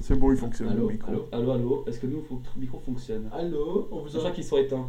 [0.00, 1.10] c'est bon, il fonctionne Allô, le micro.
[1.10, 4.30] allô, allô, allô, est-ce que nous, faut que le micro fonctionne Allô, on vous crois
[4.30, 4.86] qu'ils sont éteints.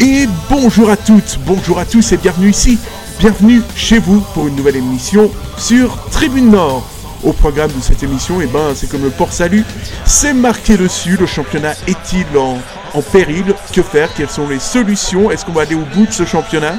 [0.00, 2.78] Et bonjour à toutes, bonjour à tous et bienvenue ici,
[3.20, 7.01] bienvenue chez vous pour une nouvelle émission sur Tribune Nord.
[7.22, 9.64] Au programme de cette émission, eh ben, c'est comme le port salut,
[10.04, 12.58] c'est marqué dessus, le championnat est-il en,
[13.12, 13.54] péril?
[13.72, 14.12] Que faire?
[14.14, 15.30] Quelles sont les solutions?
[15.30, 16.74] Est-ce qu'on va aller au bout de ce championnat?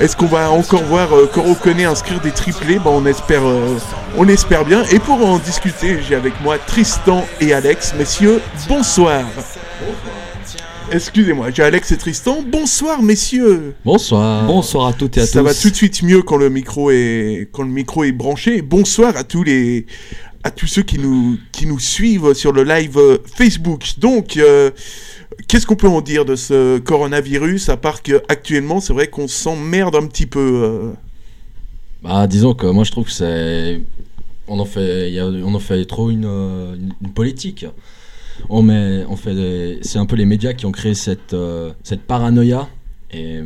[0.00, 1.28] Est-ce qu'on va encore voir euh,
[1.84, 2.78] inscrire des triplés?
[2.78, 3.76] Ben, on, espère, euh,
[4.16, 4.84] on espère bien.
[4.92, 7.94] Et pour en discuter, j'ai avec moi Tristan et Alex.
[7.98, 9.24] Messieurs, bonsoir.
[10.90, 12.42] Excusez-moi, j'ai Alex et Tristan.
[12.50, 13.74] Bonsoir, messieurs.
[13.84, 14.46] Bonsoir.
[14.46, 15.44] Bonsoir à toutes et à Ça tous.
[15.44, 18.62] va tout de suite mieux quand le micro est quand le micro est branché.
[18.62, 19.84] Bonsoir à tous les
[20.44, 23.84] à tous ceux qui nous qui nous suivent sur le live euh, Facebook.
[23.98, 24.70] Donc euh,
[25.46, 29.28] qu'est-ce qu'on peut en dire de ce coronavirus à part que actuellement, c'est vrai qu'on
[29.28, 30.92] s'emmerde un petit peu euh.
[32.02, 33.80] Bah, disons que moi je trouve que c'est.
[34.46, 37.66] On en fait, il y a- on en fait trop une, euh, une- une politique.
[38.48, 42.02] On met, on fait c'est un peu les médias qui ont créé cette, euh, cette
[42.02, 42.68] paranoïa.
[43.12, 43.40] Et,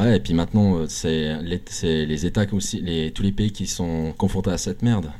[0.00, 3.66] ouais, et puis maintenant, euh, c'est les, les États aussi, les, tous les pays qui
[3.66, 5.10] sont confrontés à cette merde.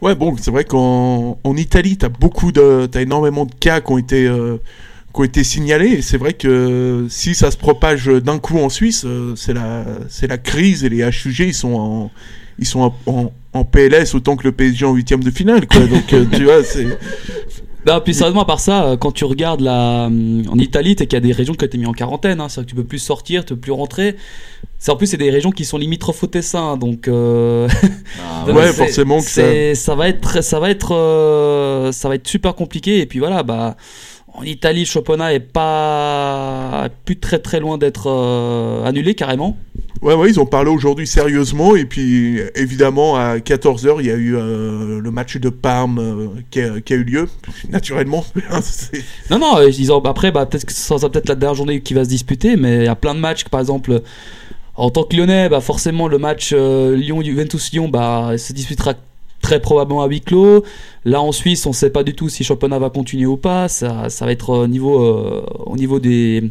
[0.00, 3.92] Ouais, bon, c'est vrai qu'en en Italie, t'as beaucoup de t'as énormément de cas qui
[3.92, 4.58] ont été euh,
[5.12, 9.04] qui ont été signalés c'est vrai que si ça se propage d'un coup en Suisse,
[9.36, 12.10] c'est la c'est la crise et les HUG ils sont en
[12.60, 15.62] ils sont en, en- PLS autant que le PSG en huitième de finale.
[15.66, 16.86] Donc tu vois, c'est
[17.88, 21.06] Non, puis sérieusement, à part ça, euh, quand tu regardes la, hum, en Italie, t'es
[21.06, 22.38] qu'il y a des régions qui ont été mises en quarantaine.
[22.38, 24.16] Hein, C'est-à-dire que tu peux plus sortir, tu peux plus rentrer.
[24.88, 26.76] En plus, c'est des régions qui sont limitrophes au Tessin.
[26.76, 27.66] Donc, euh,
[28.52, 29.24] Donc, ouais, forcément que
[29.74, 33.00] ça- va être ça va être euh, ça va être super compliqué.
[33.00, 33.76] Et puis voilà bah
[34.34, 39.56] en Italie le championnat est pas plus très très loin d'être euh, annulé carrément.
[40.00, 41.74] Ouais, ouais, ils ont parlé aujourd'hui sérieusement.
[41.74, 46.28] Et puis évidemment à 14h il y a eu euh, le match de Parme euh,
[46.50, 47.28] qui, a, qui a eu lieu
[47.70, 48.24] naturellement.
[49.30, 51.94] Non non ils ont- après bah peut-être que ça sera peut-être la dernière journée qui
[51.94, 54.00] va se disputer mais il y a plein de matchs par exemple
[54.78, 58.94] en tant que Lyonnais bah forcément le match euh, Lyon Juventus Lyon bah se disputera
[59.40, 60.64] très probablement à huis clos.
[61.04, 63.68] Là en Suisse, on sait pas du tout si championnat va continuer ou pas.
[63.68, 66.50] Ça, ça va être au niveau, euh, au niveau des,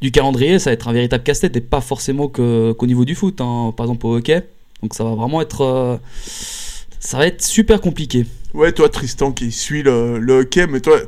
[0.00, 3.40] du calendrier, ça va être un véritable casse-tête et pas forcément qu'au niveau du foot.
[3.40, 3.74] hein.
[3.76, 4.46] Par exemple au hockey.
[4.80, 5.96] Donc ça va vraiment être, euh,
[7.00, 8.26] ça va être super compliqué.
[8.54, 10.98] Ouais, toi Tristan qui suit le, le hockey, mais toi,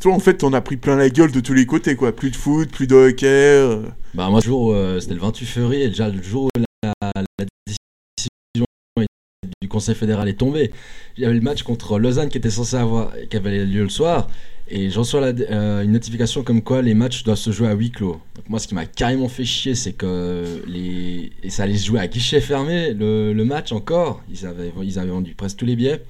[0.00, 2.14] toi en fait t'en as pris plein la gueule de tous les côtés quoi.
[2.14, 3.26] Plus de foot, plus de hockey.
[3.26, 3.82] euh.
[4.14, 6.48] Bah, moi, euh, c'était le 28 février, déjà le jour où
[6.82, 6.92] la,
[7.66, 8.64] décision
[9.62, 10.72] du Conseil fédéral est tombée.
[11.16, 13.88] Il y avait le match contre Lausanne qui était censé avoir, qui avait lieu le
[13.88, 14.26] soir,
[14.68, 17.92] et je reçois euh, une notification comme quoi les matchs doivent se jouer à huis
[17.92, 18.20] clos.
[18.34, 21.86] Donc moi, ce qui m'a carrément fait chier, c'est que les, et ça allait se
[21.86, 24.22] jouer à guichet fermé le, le match encore.
[24.28, 26.02] Ils avaient, ils avaient vendu presque tous les billets.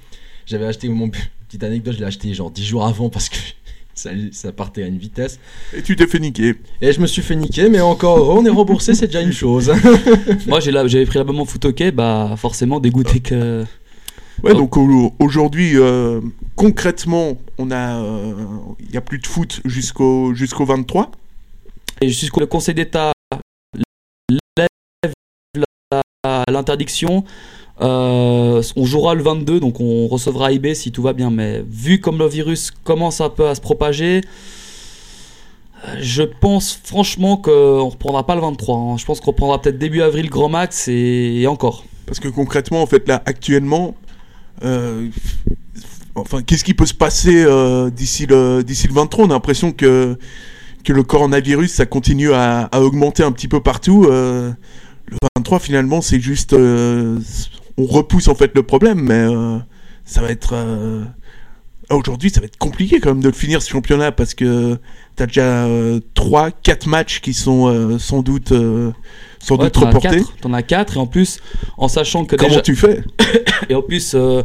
[0.46, 3.36] J'avais acheté mon petite anecdote, je l'ai acheté genre 10 jours avant parce que
[4.00, 5.38] ça, ça partait à une vitesse.
[5.76, 6.54] Et tu t'es fait niquer.
[6.80, 9.70] Et je me suis fait niquer, mais encore, on est remboursé, c'est déjà une chose.
[10.46, 13.64] Moi, j'avais pris l'abonnement foot hockey, bah forcément dégoûté que.
[14.42, 14.54] Ouais, Oh.
[14.54, 16.20] donc au- aujourd'hui, euh,
[16.56, 18.32] concrètement, on a, euh,
[18.80, 21.10] il y a plus de foot jusqu'au jusqu'au 23.
[22.00, 23.12] Et jusqu'au le Conseil d'État
[24.56, 25.12] lève
[26.24, 27.24] la- l'interdiction.
[27.80, 31.30] Euh, on jouera le 22, donc on recevra IB si tout va bien.
[31.30, 34.22] Mais vu comme le virus commence un peu à se propager,
[35.98, 38.76] je pense franchement qu'on ne reprendra pas le 23.
[38.76, 38.96] hein.
[38.98, 41.84] Je pense qu'on reprendra peut-être début avril grand max et, encore.
[42.06, 43.94] Parce que concrètement, en fait, là, actuellement,
[44.64, 45.08] euh,
[46.16, 49.72] enfin, qu'est-ce qui peut se passer euh, d'ici le, d'ici le 23 On a l'impression
[49.72, 50.18] que,
[50.84, 54.02] que le coronavirus, ça continue à, à augmenter un petit peu partout.
[54.02, 54.54] le
[55.36, 56.54] 23, finalement, c'est juste.
[57.80, 59.58] Euh, on repousse en fait le problème, mais euh,
[60.04, 60.50] ça va être.
[60.54, 61.04] euh,
[61.90, 64.78] Aujourd'hui, ça va être compliqué quand même de le finir ce championnat parce que
[65.16, 65.66] t'as déjà
[66.14, 68.92] 3, 4 matchs qui sont euh, sans doute, euh,
[69.40, 70.08] sans Ouais, doute as reportés.
[70.18, 71.40] quatre, T'en as 4 et en plus,
[71.78, 72.60] en sachant que Comment déjà.
[72.60, 73.02] tu fais?
[73.68, 74.44] Et en plus, euh,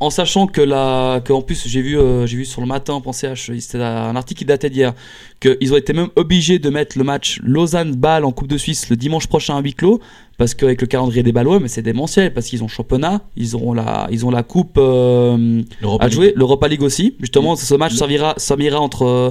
[0.00, 3.00] en sachant que la, que en plus j'ai vu, euh, j'ai vu sur le matin,
[3.00, 4.94] pensez à, c'était un article qui datait d'hier,
[5.40, 8.96] qu'ils ont été même obligés de mettre le match Lausanne-Bâle en Coupe de Suisse le
[8.96, 10.00] dimanche prochain à huis clos,
[10.38, 13.74] parce qu'avec le calendrier des Ballois, mais c'est démentiel, parce qu'ils ont championnat, ils auront
[13.74, 16.14] la, ils ont la Coupe euh, L'Europa à League.
[16.14, 17.16] jouer, l'Europa League aussi.
[17.20, 19.30] Justement, ce match servira, servira entre euh,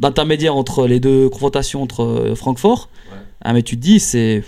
[0.00, 2.88] d'intermédiaire entre les deux confrontations entre Francfort.
[3.10, 3.18] Ouais.
[3.42, 4.42] Ah mais tu te dis c'est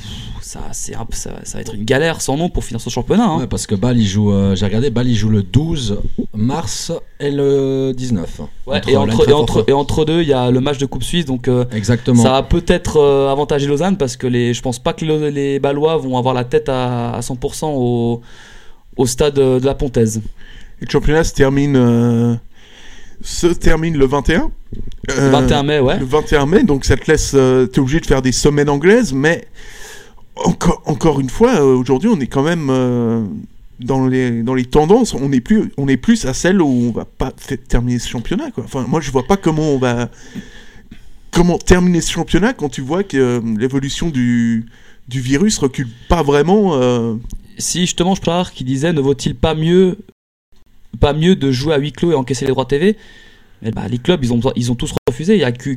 [0.48, 3.24] ça, c'est un- ça, ça va être une galère sans nom pour finir ce championnat.
[3.26, 3.38] hein.
[3.40, 5.98] Ouais, parce que Bâle, il joue, euh, j'ai regardé, Bâle, il joue le 12
[6.34, 6.90] mars
[7.20, 8.40] et le 19.
[8.66, 10.86] Ouais, Entre et, entre, et, entre, et entre deux, il y a le match de
[10.86, 12.22] Coupe Suisse, donc euh, Exactement.
[12.22, 15.58] ça va peut-être euh, avantager Lausanne parce que les, je pense pas que le- les
[15.58, 18.22] Ballois vont avoir la tête à, à 100% au,
[18.96, 20.22] au stade de la Pontaise.
[20.80, 22.34] Et le championnat se termine, euh,
[23.20, 24.50] se termine le 21.
[25.08, 25.98] Le Euh, 21 mai, ouais.
[25.98, 27.32] Le 21 mai, donc ça te laisse.
[27.34, 29.44] euh, T'es obligé de faire des semaines anglaises, mais
[30.44, 33.24] encore, une fois, euh, aujourd'hui, on est quand même euh,
[33.80, 35.14] dans, les, dans les tendances.
[35.14, 37.32] On est, plus, on est plus à celle où on va pas
[37.68, 38.48] terminer ce championnat.
[38.58, 40.10] Enfin, moi, je vois pas comment on va.
[41.30, 44.66] Comment terminer ce championnat quand tu vois que euh, l'évolution du,
[45.08, 46.74] du virus recule pas vraiment.
[46.74, 47.16] euh,
[47.58, 49.98] Si justement, je parle qui disait ne vaut-il pas mieux,
[51.00, 52.96] pas mieux de jouer à huis clos et encaisser les droits TV
[53.62, 55.34] Mais bah, les clubs, ils ont, ils ont tous refusé.
[55.34, 55.76] Il y a que eu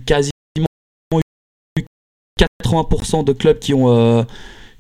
[2.64, 4.24] 80% de clubs qui ont, euh,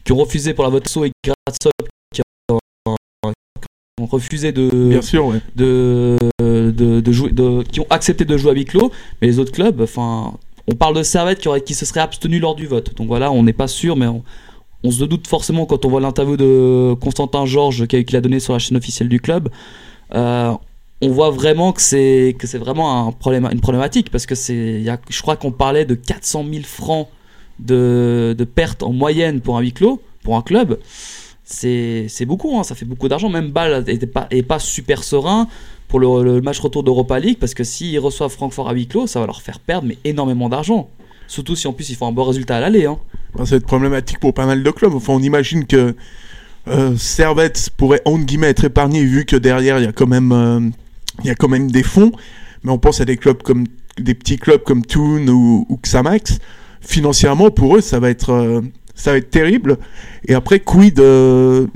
[0.04, 1.72] qui ont refusé pour la vote et Gratzop
[2.14, 2.22] qui
[2.52, 5.42] ont, qui ont refusé de, Bien sûr, ouais.
[5.56, 8.92] de, de, de jouer, de, qui ont accepté de jouer à huis clos,
[9.22, 10.34] mais les autres clubs, enfin,
[10.68, 12.96] on parle de Servette qui, aurait, qui se serait abstenu lors du vote.
[12.96, 14.24] Donc voilà, on n'est pas sûr, mais on,
[14.84, 18.54] on se doute forcément quand on voit l'interview de Constantin Georges qu'il a- donné sur
[18.54, 19.50] la chaîne officielle du club.
[20.16, 20.54] Euh,
[21.04, 24.56] on voit vraiment que c'est que c'est vraiment un problème, une problématique parce que c'est,
[24.56, 27.08] il y a- je crois qu'on parlait de 400 000 francs
[27.62, 30.80] de, de pertes en moyenne pour un huis clos, pour un club.
[31.44, 33.30] C'est c'est beaucoup, hein, ça fait beaucoup d'argent.
[33.30, 35.48] Même Bâle n'est pas, super serein
[35.88, 39.20] pour le, match retour d'Europa League parce que s'ils reçoivent Francfort à huis clos, ça
[39.20, 40.90] va leur faire perdre mais énormément d'argent.
[41.28, 42.86] Surtout si en plus ils font un bon résultat à l'aller.
[42.86, 42.98] Hein.
[43.34, 44.94] Va être problématique pour pas mal de clubs.
[44.94, 45.96] Enfin, on imagine que
[46.68, 50.32] euh, Servette pourrait, entre guillemets, être épargné vu que derrière, il y a quand même,
[50.32, 50.60] euh,
[51.24, 52.12] y a quand même des fonds.
[52.64, 53.66] Mais on pense à des clubs comme,
[53.98, 56.40] des petits clubs comme Toon ou, ou Xamax.
[56.82, 58.62] Financièrement, pour eux, ça va être, euh,
[58.96, 59.78] ça va être terrible.
[60.28, 61.68] Et après, quid, euh,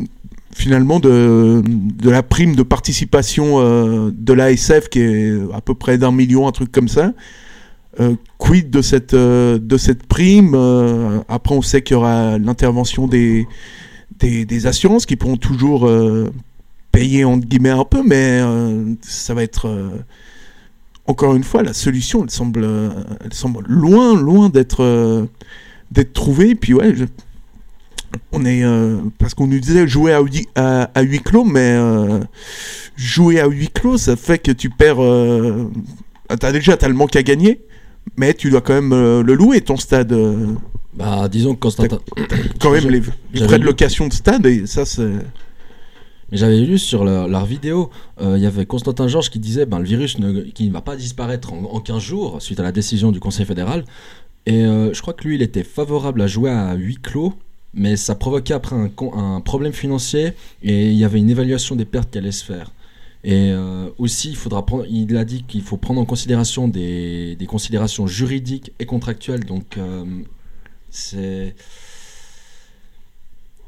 [0.54, 1.62] finalement, de,
[2.04, 6.52] la prime de participation euh, de l'ASF qui est à peu près d'un million, un
[6.52, 7.14] truc comme ça.
[8.00, 10.56] Euh, quid de cette, de cette prime
[11.30, 13.48] Après, on sait qu'il y aura l'intervention des,
[14.20, 15.90] des, assurances qui pourront toujours
[16.92, 18.42] payer entre guillemets un peu, mais
[19.02, 19.70] ça va être
[21.08, 22.24] encore une fois la solution.
[22.24, 22.90] Elle semble, euh,
[23.24, 25.26] elle semble loin, loin d'être euh,
[25.92, 26.56] d'être trouvée.
[26.56, 27.06] Puis ouais, je-
[28.32, 31.60] on est euh, parce qu'on nous disait jouer à, huis- à, à huis clos, mais
[31.78, 32.20] euh,
[32.96, 34.98] jouer à huis clos, ça fait que tu perds.
[36.40, 37.62] T'as déjà t'as le manque à gagner,
[38.18, 38.92] mais tu dois quand même
[39.22, 40.16] le louer ton stade.
[40.96, 42.00] Bah, disons que Constantin.
[42.62, 43.02] quand même les,
[43.34, 45.12] les frais de location de stade et ça c'est
[46.36, 47.90] J'avais lu sur leur, vidéo,
[48.20, 50.82] euh, il y avait Constantin Georges qui disait ben, le virus ne, qui ne va
[50.82, 53.86] pas disparaître en, en 15 jours suite à la décision du Conseil fédéral.
[54.46, 57.34] Et euh, je crois que lui, il était favorable à jouer à huis clos,
[57.74, 62.12] mais ça provoquait après un, problème financier et il y avait une évaluation des pertes
[62.12, 62.72] qui allait se faire.
[63.24, 67.38] Et euh, aussi, il faudra prendre, il a dit qu'il faut prendre en considération des,
[67.38, 69.46] des considérations juridiques et contractuelles.
[69.46, 69.80] Donc,
[70.90, 71.56] c'est.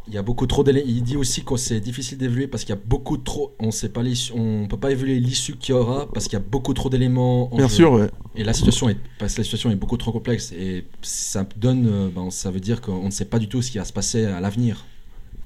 [0.09, 0.85] Il y a beaucoup trop d'éléments.
[0.87, 3.53] Il dit aussi que c'est difficile d'évaluer parce qu'il y a beaucoup trop.
[3.59, 6.41] On sait pas l'issue- on peut pas évaluer l'issue qu'il y aura parce qu'il y
[6.41, 7.53] a beaucoup trop d'éléments.
[7.53, 7.75] en bien jeu.
[7.75, 8.09] sûr ouais.
[8.35, 11.87] Et la situation est parce que la situation est beaucoup trop complexe et ça donne.
[11.91, 13.91] euh, ben, ça veut dire qu'on ne sait pas du tout ce qui va se
[13.93, 14.85] passer à l'avenir.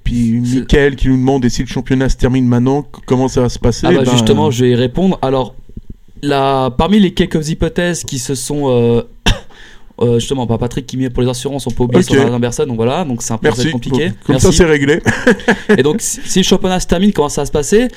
[0.04, 3.48] Puis Mickaël qui nous demande et si le championnat se termine maintenant, comment ça va
[3.48, 3.86] se passer?
[3.88, 5.18] Ah bah Ben, justement, je vais y répondre.
[5.22, 5.54] Alors,
[6.22, 9.02] la, parmi les quelques hypothèses qui se sont euh,
[10.02, 12.10] euh, justement, pas Patrick qui met pour les assurances, on peut oublier Ok.
[12.10, 13.70] sur Berset, donc voilà, donc c'est un peu Merci.
[13.70, 14.08] compliqué.
[14.08, 14.46] Bon, Comme Merci.
[14.46, 15.00] ça c'est réglé.
[15.76, 17.88] Et donc, si si le championnat se termine, comment ça va se passer?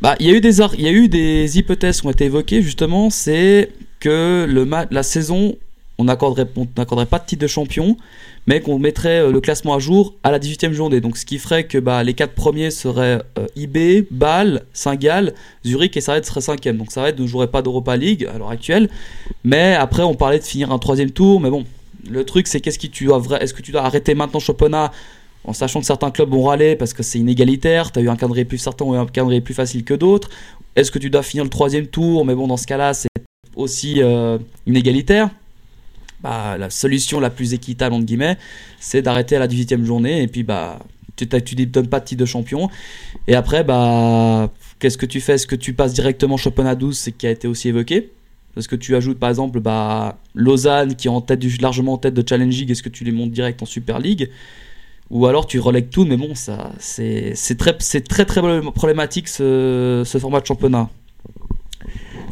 [0.00, 2.24] Bah, Il y, a eu des il y a eu des hypothèses qui ont été
[2.24, 3.70] évoquées, justement, c'est
[4.00, 5.54] que le la saison,
[6.02, 7.96] on n'accorderait pas de titre de champion,
[8.46, 11.00] mais qu'on mettrait euh, le classement à jour à la 18e journée.
[11.00, 15.96] Donc, ce qui ferait que bah, les quatre premiers seraient euh, IB, Bâle, Saint-Gall, Zurich
[15.96, 16.76] et Servette serait cinquième.
[16.76, 18.88] Donc, Servette ne jouerait pas d'Europa League à l'heure actuelle.
[19.44, 21.40] Mais après, on parlait de finir un troisième tour.
[21.40, 21.64] Mais bon,
[22.08, 24.90] le truc, c'est qu'est-ce que tu dois, est-ce que tu dois arrêter maintenant championnat
[25.44, 28.16] en sachant que certains clubs vont râler parce que c'est inégalitaire, tu as eu un
[28.16, 30.30] calendrier plus certain ou un calendrier plus facile que d'autres.
[30.76, 32.24] Est-ce que tu dois finir le troisième tour?
[32.24, 33.08] Mais bon, dans ce cas-là, c'est
[33.56, 35.30] aussi euh, inégalitaire.
[36.22, 38.38] Bah, la solution la plus équitable, entre guillemets,
[38.78, 40.78] c'est d'arrêter à la 18e journée et puis bah,
[41.16, 42.68] tu ne donnes pas de titre de champion.
[43.26, 45.34] Et après, bah, qu'est-ce que tu fais?
[45.34, 48.12] Est-ce que tu passes directement championnat 12, c'est qui a été aussi évoqué?
[48.56, 51.98] Est-ce que tu ajoutes par exemple bah, Lausanne qui est en tête du, largement en
[51.98, 54.30] tête de Challenge League Est-ce que tu les montes direct en Super League?
[55.10, 58.40] Ou alors tu relègues tout, mais bon, ça, c'est très, très très
[58.72, 60.88] problématique ce, ce format de championnat.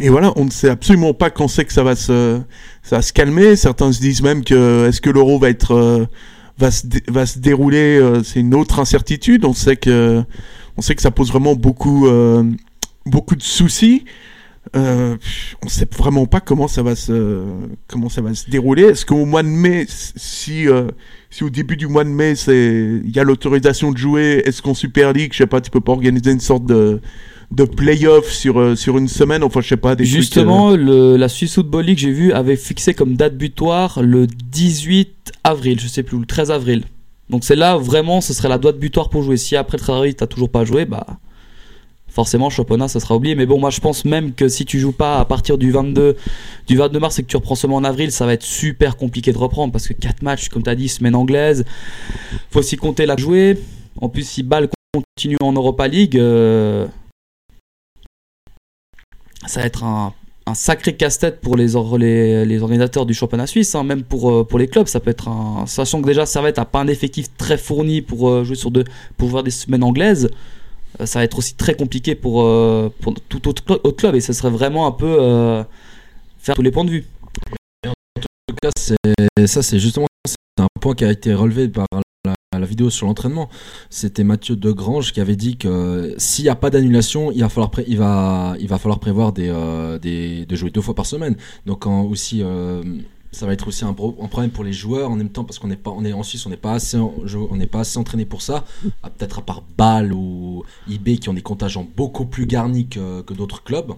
[0.00, 2.40] Et voilà, on ne sait absolument pas quand c'est que ça va se,
[2.82, 3.54] ça va se calmer.
[3.54, 6.06] Certains se disent même que est-ce que l'euro va être, euh,
[6.58, 9.44] va se, va se dérouler, euh, c'est une autre incertitude.
[9.44, 10.22] On sait que,
[10.78, 12.42] on sait que ça pose vraiment beaucoup, euh,
[13.04, 14.04] beaucoup de soucis.
[14.74, 17.44] On sait vraiment pas comment ça va se,
[17.86, 18.84] comment ça va se dérouler.
[18.84, 20.66] Est-ce qu'au mois de mai, si,
[21.28, 24.62] si au début du mois de mai, c'est, il y a l'autorisation de jouer, est-ce
[24.62, 27.00] qu'en Super League, je sais pas, tu peux pas organiser une sorte de,
[27.50, 31.54] de play-off sur, sur une semaine, enfin je sais pas, des Justement, le, la Swiss
[31.54, 36.18] Football League, j'ai vu, avait fixé comme date butoir le 18 avril, je sais plus,
[36.18, 36.84] le 13 avril.
[37.28, 39.36] Donc c'est là vraiment, ce serait la date butoir pour jouer.
[39.36, 41.06] Si après le 13 avril, t'as toujours pas joué, bah
[42.10, 44.92] forcément championnat ça sera oublié mais bon moi je pense même que si tu joues
[44.92, 46.16] pas à partir du 22
[46.66, 49.32] du 22 mars et que tu reprends seulement en avril ça va être super compliqué
[49.32, 51.64] de reprendre parce que 4 matchs comme tu as dit semaine anglaise
[52.50, 53.58] faut aussi compter la jouer
[54.00, 56.86] en plus si Bâle continue en Europa League euh,
[59.46, 60.12] ça va être un
[60.54, 64.68] sacré casse-tête pour les, les, organisateurs du championnat suisse, hein, même pour, euh, pour les
[64.68, 64.86] clubs.
[64.86, 65.28] Ça peut être.
[65.66, 68.84] Sachant que déjà Servette n'a pas un effectif très fourni pour euh, jouer sur deux,
[69.16, 70.30] pour voir des semaines anglaises,
[71.00, 72.42] euh, ça va être aussi très compliqué pour,
[73.28, 75.64] tout autre, club et ce serait vraiment un peu
[76.38, 77.06] faire tous les points de vue.
[77.86, 77.92] En
[78.48, 78.70] tout cas,
[79.46, 80.06] ça, c'est justement
[80.58, 81.86] un point qui a été relevé par
[82.70, 83.48] vidéo sur l'entraînement,
[83.90, 87.70] c'était Mathieu Degrange qui avait dit que s'il n'y a pas d'annulation, il va falloir
[87.70, 91.36] prévoir euh, des, de jouer deux fois par semaine.
[91.66, 92.82] Donc aussi euh,
[93.32, 95.76] ça va être aussi un, problème pour les joueurs en même temps parce qu'on n'est
[95.76, 98.64] pas en Suisse on n'est pas assez on n'est pas assez entraîné pour ça.
[99.02, 103.32] Ah, peut-être à part Bâle ou IB qui ont des contingents beaucoup plus garnis que,
[103.32, 103.92] d'autres clubs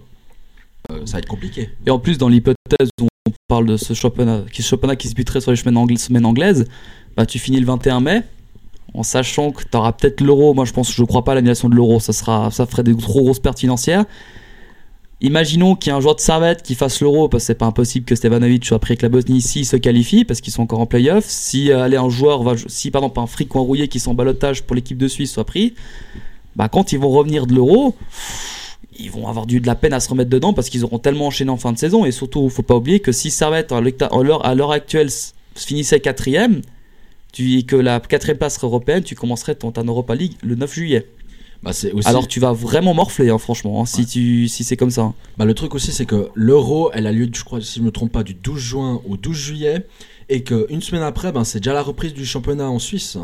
[0.91, 1.69] euh, ça va être compliqué.
[1.85, 5.51] Et en plus dans l'hypothèse où on parle de ce championnat qui se buterait sur
[5.51, 6.65] les semaines anglaises
[7.15, 8.23] bah tu finis le 21 mai
[8.93, 10.53] en sachant que tu auras peut-être l'euro.
[10.53, 11.99] Moi, je pense, je crois pas à l'annulation de l'euro.
[11.99, 14.05] Ça sera, ça ferait des trop grosses pertes financières.
[15.21, 17.65] Imaginons qu'il y ait un joueur de Servette qui fasse l'euro, parce que c'est pas
[17.65, 20.81] impossible que Stevanovic soit pris avec la Bosnie ici se qualifie, parce qu'ils sont encore
[20.81, 21.23] en playoff.
[21.25, 24.75] Si euh, un joueur si par exemple un fric rouillé qui sont en balotage pour
[24.75, 25.75] l'équipe de Suisse soit pris,
[26.57, 27.95] bah quand ils vont revenir de l'euro,
[28.99, 31.27] ils vont avoir du de la peine à se remettre dedans parce qu'ils auront tellement
[31.27, 32.03] enchaîné en fin de saison.
[32.03, 35.09] Et surtout, faut pas oublier que si Servette à l'heure actuelle
[35.55, 36.61] finissait quatrième,
[37.33, 41.07] tu, que la quatrième place européenne, tu commencerais ton, ta Europa League le 9 juillet.
[41.63, 42.07] Bah aussi...
[42.07, 45.13] Alors tu vas vraiment morfler, hein, franchement, hein, si, tu, si c'est comme ça.
[45.37, 47.91] Bah, le truc aussi, c'est que l'Euro, elle a lieu, je crois, si je me
[47.91, 49.87] trompe pas, du 12 juin au 12 juillet,
[50.29, 53.17] et qu'une semaine après, ben, c'est déjà la reprise du championnat en Suisse.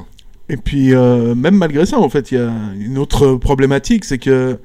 [0.48, 4.18] Et puis, euh, même malgré ça, en fait, il y a une autre problématique, c'est
[4.18, 4.58] que,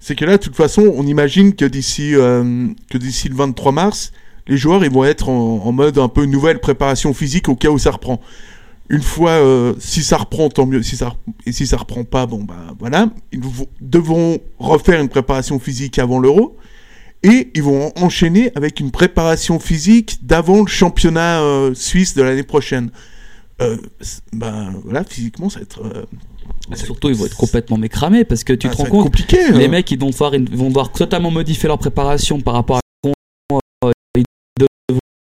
[0.00, 3.72] c'est que là, de toute façon, on imagine que d'ici, euh, que d'ici le 23
[3.72, 4.12] mars,
[4.48, 7.68] les joueurs ils vont être en, en, mode un peu nouvelle préparation physique au cas
[7.68, 8.20] où ça reprend
[8.92, 10.82] une fois, euh, si ça reprend, tant mieux.
[10.82, 11.14] Si ça,
[11.46, 13.08] et si ça reprend pas, bon, bah voilà.
[13.32, 13.40] Ils
[13.80, 16.58] devront refaire une préparation physique avant l'euro.
[17.22, 22.42] Et ils vont enchaîner avec une préparation physique d'avant le championnat euh, suisse de l'année
[22.42, 22.90] prochaine.
[23.62, 23.78] Euh,
[24.34, 26.06] ben voilà, physiquement, ça va être.
[26.74, 29.64] Surtout, ils vont être complètement mécramés parce que tu ah, te rends compte, compliqué, les
[29.64, 29.68] hein.
[29.68, 33.90] mecs ils vont devoir, ils vont devoir totalement modifier leur préparation par rapport à.
[34.16, 34.24] ils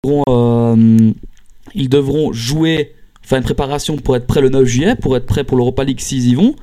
[0.07, 1.13] devront,
[1.75, 2.95] ils devront jouer
[3.31, 6.01] faire une préparation pour être prêt le 9 juillet, pour être prêt pour l'Europa League
[6.01, 6.57] s'ils y vont.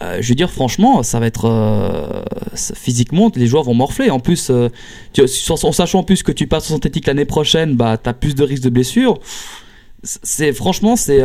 [0.00, 2.22] Euh, je veux dire, franchement, ça va être euh,
[2.54, 4.08] physiquement, les joueurs vont morfler.
[4.08, 4.70] En plus, euh,
[5.18, 8.34] en sachant en plus que tu passes en synthétique l'année prochaine, bah, tu as plus
[8.34, 9.18] de risques de blessure.
[10.02, 11.20] C'est franchement, c'est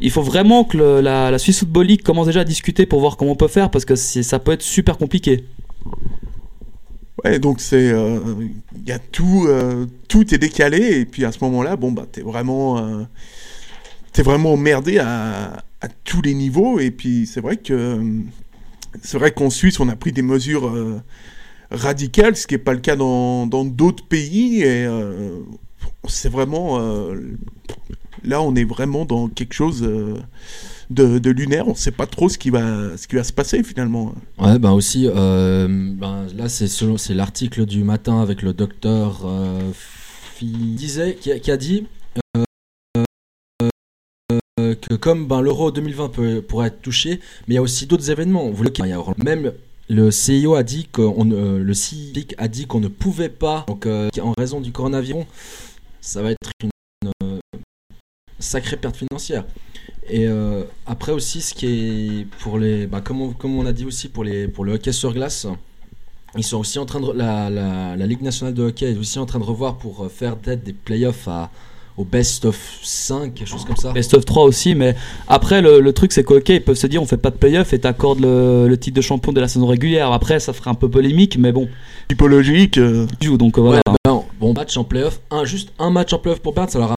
[0.00, 3.16] il faut vraiment que la, la, Suisse Football League commence déjà à discuter pour voir
[3.16, 5.44] comment on peut faire parce que ça peut être super compliqué.
[7.24, 9.48] Ouais, donc c'est, il y a tout,
[10.08, 13.06] tout est décalé et puis à ce moment-là, bon bah t'es vraiment,
[14.12, 18.00] t'es vraiment emmerdé à, à, tous les niveaux et puis c'est vrai que
[19.02, 20.72] c'est vrai qu'en Suisse on a pris des mesures
[21.70, 24.88] radicales, ce qui n'est pas le cas dans d'autres pays et
[26.08, 26.80] c'est vraiment
[28.24, 29.86] là on est vraiment dans quelque chose
[30.92, 31.66] de, lunaire.
[31.68, 34.14] On ne sait pas trop ce qui va, se passer finalement.
[34.38, 39.70] Ouais, ben aussi, euh, ben là c'est l'article du matin avec le docteur euh,
[40.40, 41.86] disait, qui a, qui a dit
[42.36, 42.44] euh,
[44.60, 47.86] euh, que comme ben, l'Euro 2020 peut, pourrait être touché, mais il y a aussi
[47.86, 48.50] d'autres événements.
[48.50, 48.64] Vous
[49.18, 49.52] même
[49.88, 54.32] le CIO a dit qu'on, le CIPIC a dit qu'on ne pouvait pas, donc en
[54.38, 55.26] raison du coronavirus,
[56.00, 56.71] ça va être une
[58.42, 59.44] sacrée perte financière.
[60.08, 63.72] Et euh, après aussi, ce qui est pour les, bah, comme, on, comme on a
[63.72, 65.46] dit aussi pour les pour le hockey sur glace,
[66.36, 69.18] ils sont aussi en train de la, la, la Ligue nationale de hockey est aussi
[69.18, 71.50] en train de revoir pour euh, faire peut-être des playoffs à
[71.98, 73.92] au best of 5, quelque chose comme ça.
[73.92, 74.96] Best of 3 aussi, mais
[75.28, 77.72] après le, le truc c'est qu'ok, ils peuvent se dire on fait pas de playoff
[77.74, 80.10] et t'accordes le, le titre de champion de la saison régulière.
[80.10, 81.68] Après ça ferait un peu polémique, mais bon.
[82.08, 82.78] Typologique.
[82.78, 83.06] Euh...
[83.36, 83.82] Donc voilà.
[84.40, 86.94] bon match en playoff, un, juste un match en playoff pour perdre, ça leur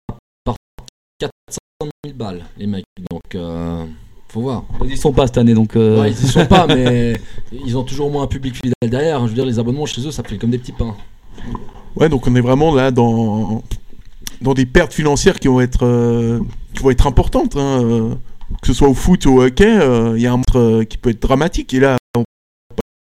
[1.49, 2.85] 400 000 balles, les mecs.
[3.11, 3.85] Donc, euh,
[4.29, 4.65] faut voir.
[4.85, 5.77] Ils y sont pas cette année, donc.
[5.77, 7.15] euh, Ouais, ils y sont pas, mais
[7.53, 9.21] ils ont toujours moins un public fidèle derrière.
[9.23, 10.95] Je veux dire, les abonnements chez eux, ça fait comme des petits pains.
[11.97, 13.63] Ouais, donc on est vraiment là dans,
[14.41, 16.41] dans des pertes financières qui vont être, euh,
[16.75, 17.57] qui vont être importantes.
[17.57, 18.19] hein,
[18.61, 20.85] que ce soit au foot ou au hockey, euh, il y a un montre euh,
[20.85, 21.73] qui peut être dramatique.
[21.75, 22.23] Et là, on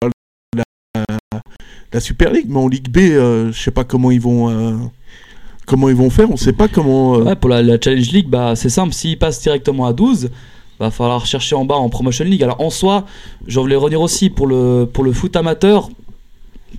[0.01, 0.11] parle
[0.55, 0.61] de
[0.95, 1.39] la,
[1.93, 4.89] la Super League, mais en Ligue B, euh, je sais pas comment ils vont.
[5.69, 7.15] Comment ils vont faire On sait pas comment.
[7.15, 8.91] euh, Ouais, pour la, la Challenge League, bah, c'est simple.
[8.93, 10.29] S'ils passent directement à 12,
[10.79, 12.41] va falloir chercher en bas en Promotion League.
[12.43, 13.05] Alors en soi,
[13.45, 15.89] je voulais revenir aussi pour le, pour le foot amateur,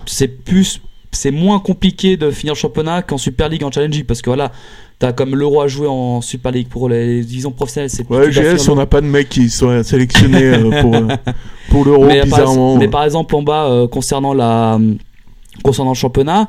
[0.05, 0.81] c'est plus.
[1.13, 4.29] C'est moins compliqué de finir le championnat qu'en Super League en Challenge League parce que
[4.29, 4.51] voilà,
[4.97, 7.89] t'as comme l'Euro à jouer en Super League pour les divisions professionnelles.
[7.89, 11.07] C'est Ouais, GS, on n'a pas de mecs qui soient sélectionnés euh, pour, euh,
[11.69, 12.77] pour l'Euro, mais, par, bizarrement.
[12.77, 14.79] mais par exemple en bas euh, concernant la
[15.63, 16.47] concernant le championnat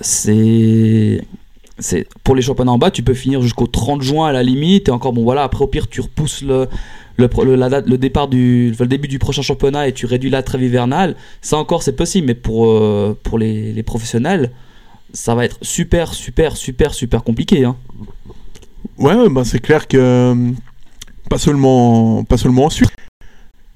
[0.00, 1.22] c'est
[1.78, 4.88] c'est pour les championnats en bas tu peux finir jusqu'au 30 juin à la limite
[4.88, 9.42] et encore bon voilà après au pire tu repousses le départ du début du prochain
[9.42, 13.82] championnat et tu réduis la trêve hivernale ça encore c'est possible mais pour euh, les,
[13.82, 14.52] professionnels
[15.12, 17.76] ça va être super super super super compliqué hein.
[18.98, 20.52] Ouais, ouais, bah, c'est clair que euh,
[21.28, 22.88] pas seulement, pas seulement en Suisse.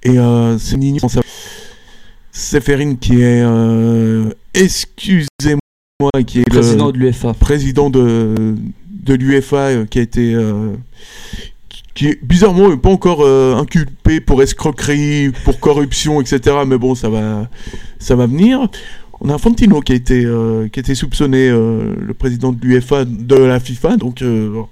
[0.04, 0.76] Et euh, c'est
[2.38, 8.54] Seferin qui est, euh, excusez-moi, qui est président le de l'UEFA président de,
[8.88, 10.72] de l'UEFA euh, qui a été, euh,
[11.94, 16.58] qui- est bizarrement pas encore euh, inculpé pour escroquerie, pour corruption, etc.
[16.64, 17.48] Mais bon, ça va,
[17.98, 18.68] ça va venir.
[19.20, 23.34] On a Fantino qui a été, qui a été soupçonné, le président de l'UEFA, de
[23.34, 24.68] la FIFA, donc on,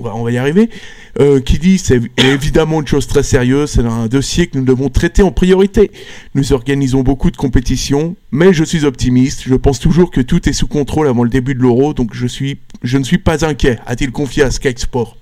[0.00, 0.70] va, on va y arriver,
[1.18, 4.88] euh, qui dit c'est évidemment une chose très sérieuse, c'est un dossier que nous devons
[4.88, 5.90] traiter en priorité.
[6.34, 10.52] Nous organisons beaucoup de compétitions, mais je suis optimiste, je pense toujours que tout est
[10.52, 13.78] sous contrôle avant le début de l'Euro, donc je, suis, je ne suis pas inquiet,
[13.86, 15.16] a-t-il confié à Sky Sport.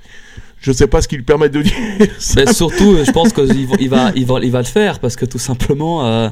[0.60, 1.72] Je sais pas ce qu'il permet de dire.
[2.18, 2.40] ça.
[2.44, 5.14] Mais surtout, je pense qu'il va, il va, il va, il va le faire parce
[5.14, 6.28] que tout simplement, euh,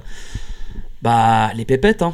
[1.03, 2.13] bah, les pépettes, hein.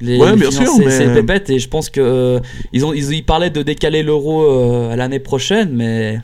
[0.00, 2.40] Les, Ouais, les bien sûr, mais- c'est les pépettes et je pense que euh,
[2.72, 6.20] ils ont, ils, ils parlaient de décaler l'euro euh, à l'année prochaine, mais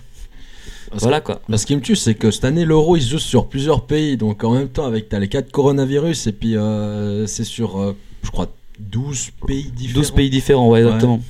[0.93, 1.41] Parce voilà quoi.
[1.49, 3.87] Bah, ce qui me tue, c'est que cette année, l'euro, il se joue sur plusieurs
[3.87, 4.19] pays.
[4.19, 7.97] Donc, en même temps, avec t'as les 4 coronavirus, et puis euh, c'est sur, euh,
[8.23, 10.01] je crois, 12 pays différents.
[10.01, 11.21] 12 pays différents, ouais, exactement.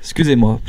[0.00, 0.60] Excusez-moi.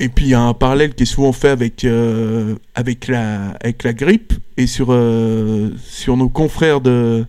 [0.00, 3.50] Et puis il y a un parallèle qui est souvent fait avec, euh, avec, la,
[3.62, 7.24] avec la grippe et sur, euh, sur nos confrères de,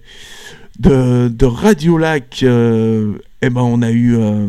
[0.79, 2.43] de, de Radio Lac.
[3.41, 4.47] Eh ben, on a eu euh,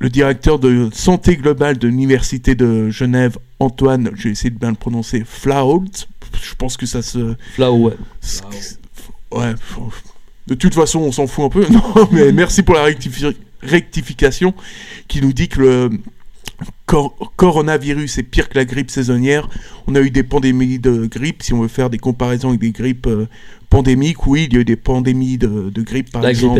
[0.00, 4.76] le directeur de santé globale de l'université de Genève, Antoine, j'ai essayé de bien le
[4.76, 6.08] prononcer, Flaholt.
[6.42, 7.34] Je pense que ça se.
[9.32, 9.54] Où, ouais.
[10.46, 11.66] De toute façon, on s'en fout un peu.
[11.70, 14.54] Non, mais merci pour la rectifi- rectification
[15.08, 15.90] qui nous dit que le
[16.86, 19.48] cor- coronavirus est pire que la grippe saisonnière.
[19.86, 21.42] On a eu des pandémies de grippe.
[21.42, 23.26] Si on veut faire des comparaisons avec des grippes euh,
[23.70, 26.54] pandémiques, oui, il y a eu des pandémies de, de grippe, par La exemple,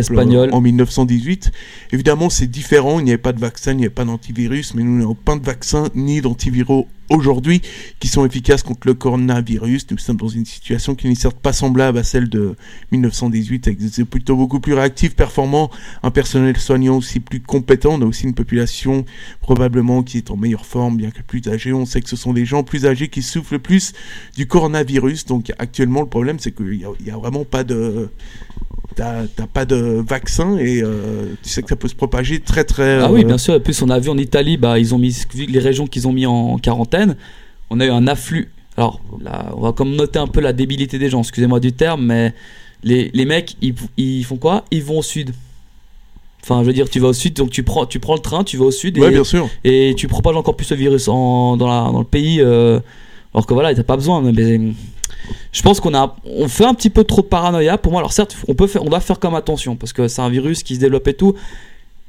[0.52, 1.50] en 1918.
[1.92, 3.00] Évidemment, c'est différent.
[3.00, 5.36] Il n'y avait pas de vaccin, il n'y avait pas d'antivirus, mais nous n'avons pas
[5.36, 7.62] de vaccin ni d'antiviraux aujourd'hui
[8.00, 9.86] qui sont efficaces contre le coronavirus.
[9.90, 12.56] Nous sommes dans une situation qui n'est certes pas semblable à celle de
[12.92, 15.70] 1918, avec des plutôt beaucoup plus réactifs, performants,
[16.02, 17.94] un personnel soignant aussi plus compétent.
[17.94, 19.04] On a aussi une population
[19.40, 21.72] probablement qui est en meilleure forme, bien que plus âgée.
[21.72, 23.92] On sait que ce sont des gens plus âgés qui souffrent le plus
[24.36, 25.26] du coronavirus.
[25.26, 28.10] Donc actuellement, le problème, c'est qu'il n'y a, vraiment pas de...
[28.96, 32.98] T'as pas de vaccin et euh, tu sais que ça peut se propager très très...
[33.00, 33.54] Ah oui, euh, bien sûr.
[33.54, 35.16] Et plus, on a vu en Italie, bah, ils ont mis
[35.48, 37.16] les régions qu'ils ont mis en quarantaine.
[37.70, 38.50] On a eu un afflux.
[38.76, 41.20] Alors, là, on va comme noter un peu la débilité des gens.
[41.20, 42.32] Excusez-moi du terme, mais
[42.82, 44.64] les, les mecs, ils, ils font quoi?
[44.72, 45.30] Ils vont au sud.
[46.42, 48.42] Enfin, je veux dire, tu vas au sud, donc tu prends, tu prends le train,
[48.42, 49.48] tu vas au sud et, Ouais, bien sûr.
[49.64, 52.40] et tu propages encore plus le virus en, dans, la, dans le pays.
[52.40, 52.80] euh,
[53.34, 54.22] alors que voilà, t'as pas besoin.
[54.22, 54.32] Mais,
[55.52, 57.78] je pense qu'on a, on fait un petit peu trop de paranoïa.
[57.78, 60.22] Pour moi, alors certes, on peut faire, on doit faire comme attention parce que c'est
[60.22, 61.34] un virus qui se développe et tout.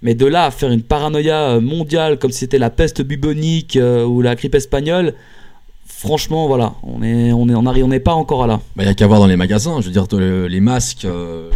[0.02, 3.76] Mais de là à faire une paranoïa euh, mondiale comme si c'était la peste bubonique
[3.76, 5.14] euh, ou la grippe espagnole,
[5.86, 8.62] franchement, voilà, on est, on est, on arrive, on n'est pas encore à là.
[8.76, 9.82] Bah, il y a qu'à voir dans les magasins.
[9.82, 11.50] Je veux dire, les masques, euh,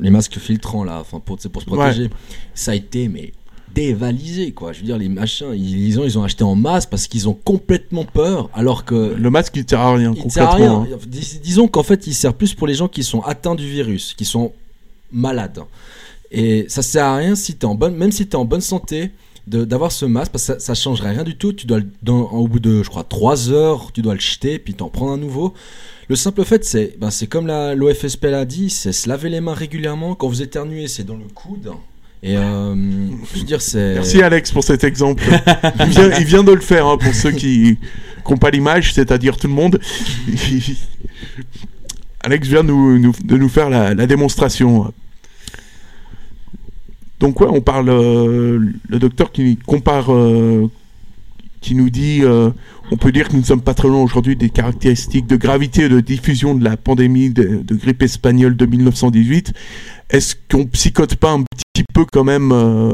[0.00, 2.08] les masques filtrants, là, enfin, pour se protéger,
[2.54, 3.32] ça a été, mais
[3.74, 4.72] dévalisé, quoi.
[4.72, 7.28] Je veux dire, les machins, ils, ils ont, ils ont acheté en masse parce qu'ils
[7.28, 9.14] ont complètement peur, alors que.
[9.16, 10.80] Le masque, il sert à rien, Il sert à concrètement.
[10.82, 10.94] rien.
[10.96, 10.98] hein.
[11.06, 14.14] Dis- disons qu'en fait, il sert plus pour les gens qui sont atteints du virus,
[14.16, 14.52] qui sont
[15.12, 15.60] malades.
[16.30, 18.60] Et ça sert à rien si t'es en bonne, même si tu es en bonne
[18.60, 19.10] santé,
[19.46, 21.52] d'avoir ce masque, parce que ça, ça changerait rien du tout.
[21.52, 24.58] Tu dois, le- dans- au bout de, je crois, 3 heures, tu dois le jeter,
[24.58, 25.52] puis t'en prendre un nouveau.
[26.08, 29.54] Le simple fait, c'est ben, c'est comme l'OFSP l'a dit, c'est se laver les mains
[29.54, 30.14] régulièrement.
[30.14, 31.70] Quand vous éternuez, c'est dans le coude.
[32.24, 32.74] Euh.
[33.94, 35.22] Merci Alex pour cet exemple.
[35.80, 37.78] il, vient, de le faire hein, pour ceux qui
[38.28, 39.78] n'ont pas l'image, c'est-à-dire tout le monde.
[42.20, 42.72] Alex vient de
[43.36, 44.92] nous faire la, la démonstration.
[47.20, 48.58] Donc ouais, on parle euh,
[48.88, 50.70] le docteur qui compare, euh,
[51.64, 52.50] qui nous dit, euh,
[52.90, 55.84] on peut dire que nous ne sommes pas très loin aujourd'hui des caractéristiques de gravité
[55.84, 59.54] et de diffusion de la pandémie de, grippe espagnole de 1918.
[60.10, 62.92] Est-ce qu'on psychote pas un petit peu quand même euh,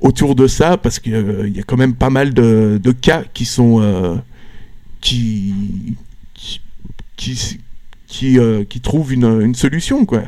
[0.00, 0.76] autour de ça?
[0.76, 4.14] Parce qu'il y a quand même pas mal de, cas qui sont euh,
[5.00, 5.52] qui
[7.16, 7.58] qui
[8.06, 10.22] qui, euh, qui trouvent une, une solution quoi.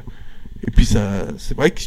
[0.66, 1.82] Et puis ça, c'est vrai que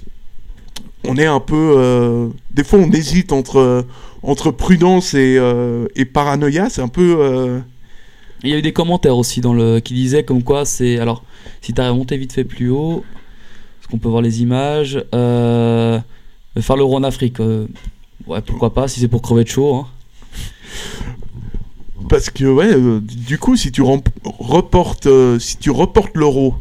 [1.07, 3.85] on est un peu, euh, des fois on hésite entre
[4.21, 6.69] entre prudence et, euh, et paranoïa.
[6.69, 7.59] C'est un peu euh,
[8.43, 11.23] Il y a eu des commentaires aussi dans le qui disaient comme quoi c'est alors
[11.61, 13.03] si t'as remonté vite fait plus haut,
[13.79, 19.07] parce qu'on peut voir les images, faire l'euro en Afrique, ouais pourquoi pas si c'est
[19.07, 19.75] pour crever de chaud.
[19.75, 19.87] hein.
[22.09, 25.07] parce que ouais, du coup si tu reportes
[25.39, 26.55] si tu reportes l'euro,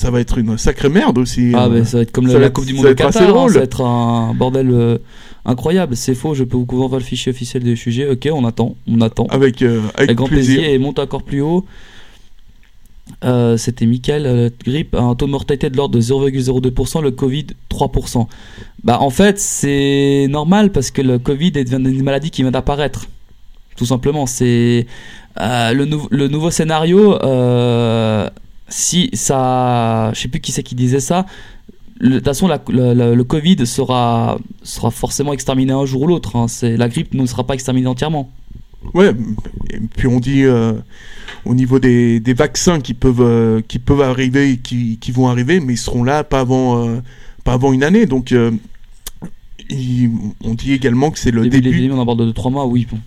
[0.00, 1.52] ça va être une sacrée merde aussi.
[1.54, 2.88] Ah ben ça va être comme ça la, va la être- Coupe du Monde au
[2.88, 4.98] assez Qatar, hein, ça va être un bordel euh,
[5.44, 5.94] incroyable.
[5.96, 8.08] C'est faux, je peux vous envoyer le fichier officiel des sujets.
[8.08, 9.26] Ok, on attend, on attend.
[9.30, 10.56] avec euh, avec grand plaisir.
[10.56, 11.66] plaisir et monte encore plus haut.
[13.24, 17.46] Euh, C'était Michael, euh, grippe, un taux de mortalité de l'ordre de 0,02%, le Covid
[17.68, 18.26] 3%.
[18.84, 23.06] Bah en fait c'est normal parce que le Covid est une maladie qui vient d'apparaître.
[23.76, 24.86] Tout simplement, c'est
[25.38, 27.18] le, nou- le nouveau scénario.
[28.70, 31.26] Si ça, je sais plus qui c'est qui disait ça.
[32.00, 36.06] De toute façon, la- la- la- le Covid sera, sera forcément exterminé un jour ou
[36.06, 36.36] l'autre.
[36.36, 36.48] hein.
[36.48, 38.30] C'est la grippe ne sera pas exterminée entièrement.
[38.94, 39.12] Ouais,
[39.68, 40.72] et puis on dit euh,
[41.44, 45.28] au niveau des, des vaccins qui peuvent, euh, qui peuvent arriver, et qui, qui vont
[45.28, 47.00] arriver, mais ils seront là pas avant, euh,
[47.44, 48.06] pas avant une année.
[48.06, 48.30] Donc
[49.68, 50.10] il-
[50.42, 51.90] on dit également que c'est le début début.
[51.92, 52.86] on aborde de 3 mois, oui.
[52.90, 52.98] Bon.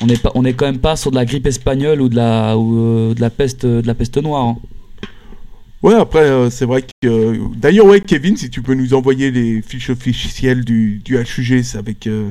[0.00, 2.16] On n'est pas, on est quand même pas sur de la grippe espagnole ou de
[2.16, 4.44] la, ou, de la peste, de la peste noire.
[4.46, 4.58] hein.
[5.82, 9.32] Ouais, après euh, c'est vrai que euh, d'ailleurs ouais Kevin, si tu peux nous envoyer
[9.32, 12.30] les fiches officielles du, du HUG, c'est avec, euh,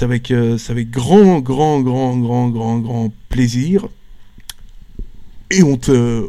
[0.00, 3.88] avec, euh, avec grand, grand, grand, grand, grand, grand plaisir.
[5.50, 6.28] Et on te,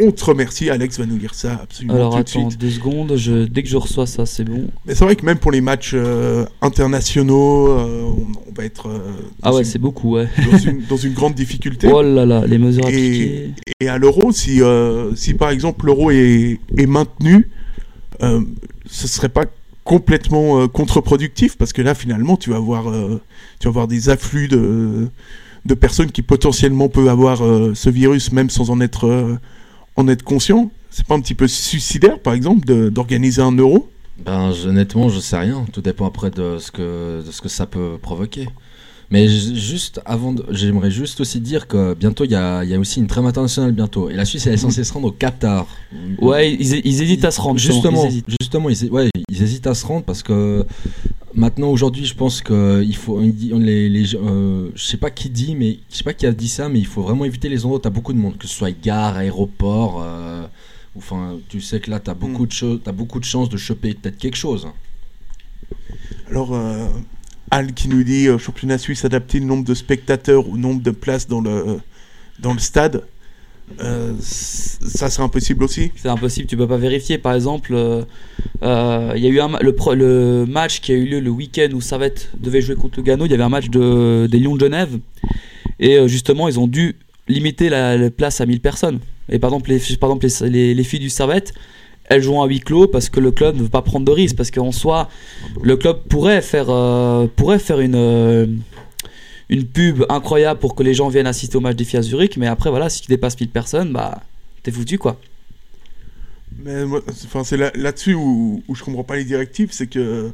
[0.00, 0.70] on te remercie.
[0.70, 2.60] Alex va nous lire ça absolument Alors tout de attends suite.
[2.60, 4.68] deux secondes, je, dès que je reçois ça, c'est bon.
[4.86, 8.88] Mais c'est vrai que même pour les matchs euh, internationaux, euh, on, on va être
[8.88, 8.98] euh,
[9.42, 10.28] Ah dans, ouais, une, c'est beaucoup, ouais.
[10.50, 11.88] dans, une, dans une grande difficulté.
[11.92, 13.50] Oh là là, les mesures Et, appliquées.
[13.80, 14.60] et à l'euro, si,
[15.14, 17.48] si par exemple l'euro est, est maintenu,
[18.20, 19.44] ce serait pas
[19.84, 25.08] complètement contre-productif parce que là finalement tu vas avoir, tu vas avoir des afflux de,
[25.64, 29.38] de personnes qui potentiellement peuvent avoir ce virus même sans en être,
[29.96, 30.70] en être conscient.
[30.90, 33.90] C'est pas un petit peu suicidaire par exemple d'organiser un euro?
[34.24, 35.64] Ben, honnêtement, je sais rien.
[35.72, 38.48] Tout dépend après de ce que, de ce que ça peut provoquer.
[39.12, 42.74] Mais juste avant, de- j'aimerais juste aussi dire que bientôt il y a, il y
[42.74, 44.08] a aussi une trêve internationale bientôt.
[44.08, 45.66] Et la Suisse elle est censée se rendre au Qatar.
[46.20, 47.58] Ouais, ils, ils hésitent à se rendre.
[47.58, 48.26] Justement, ils hésitent.
[48.40, 50.64] justement, ils, ouais, ils hésitent à se rendre parce que
[51.34, 55.28] maintenant aujourd'hui, je pense que il faut, on les, les, euh, je sais pas qui
[55.28, 57.64] dit, mais je sais pas qui a dit ça, mais il faut vraiment éviter les
[57.64, 60.02] endroits où t'as beaucoup de monde, que ce soit gare, aéroport.
[60.04, 60.44] euh,
[60.94, 63.56] ou Enfin, tu sais que là, t'as beaucoup de choses, t'as beaucoup de chances de
[63.56, 64.68] choper peut-être quelque chose.
[66.28, 66.86] Alors, euh,
[67.50, 70.90] Al qui nous dit euh, championnat suisse adapté le nombre de spectateurs au nombre de
[70.90, 71.78] places dans le,
[72.38, 73.02] dans le stade.
[73.80, 75.92] Euh, ça, c'est impossible aussi.
[75.96, 77.18] C'est impossible, tu peux pas vérifier.
[77.18, 78.02] Par exemple, euh,
[78.62, 82.30] euh, il y a eu le, match qui a eu lieu le week-end où Savette
[82.38, 83.26] devait jouer contre Lugano.
[83.26, 84.98] Il y avait un match de, des Lions de Genève.
[85.78, 86.96] Et euh, justement, ils ont dû
[87.28, 88.98] limiter la, la place à 1000 personnes.
[89.28, 91.54] Et par exemple, les- les filles du Servette,
[92.10, 94.36] elles jouent à huis clos parce que le club ne veut pas prendre de risques.
[94.36, 95.08] Parce qu'en soi,
[95.62, 97.94] le club pourrait faire, euh, pourrait faire une.
[97.96, 98.46] euh,
[99.52, 102.36] une pub incroyable pour que les gens viennent assister au match des filles à Zurich,
[102.36, 104.20] mais après voilà, si tu dépasses 1000 personnes, bah
[104.62, 105.16] t'es foutu quoi.
[106.62, 110.30] Mais c'est- enfin, c'est là- là-dessus où, où je comprends pas les directives, c'est que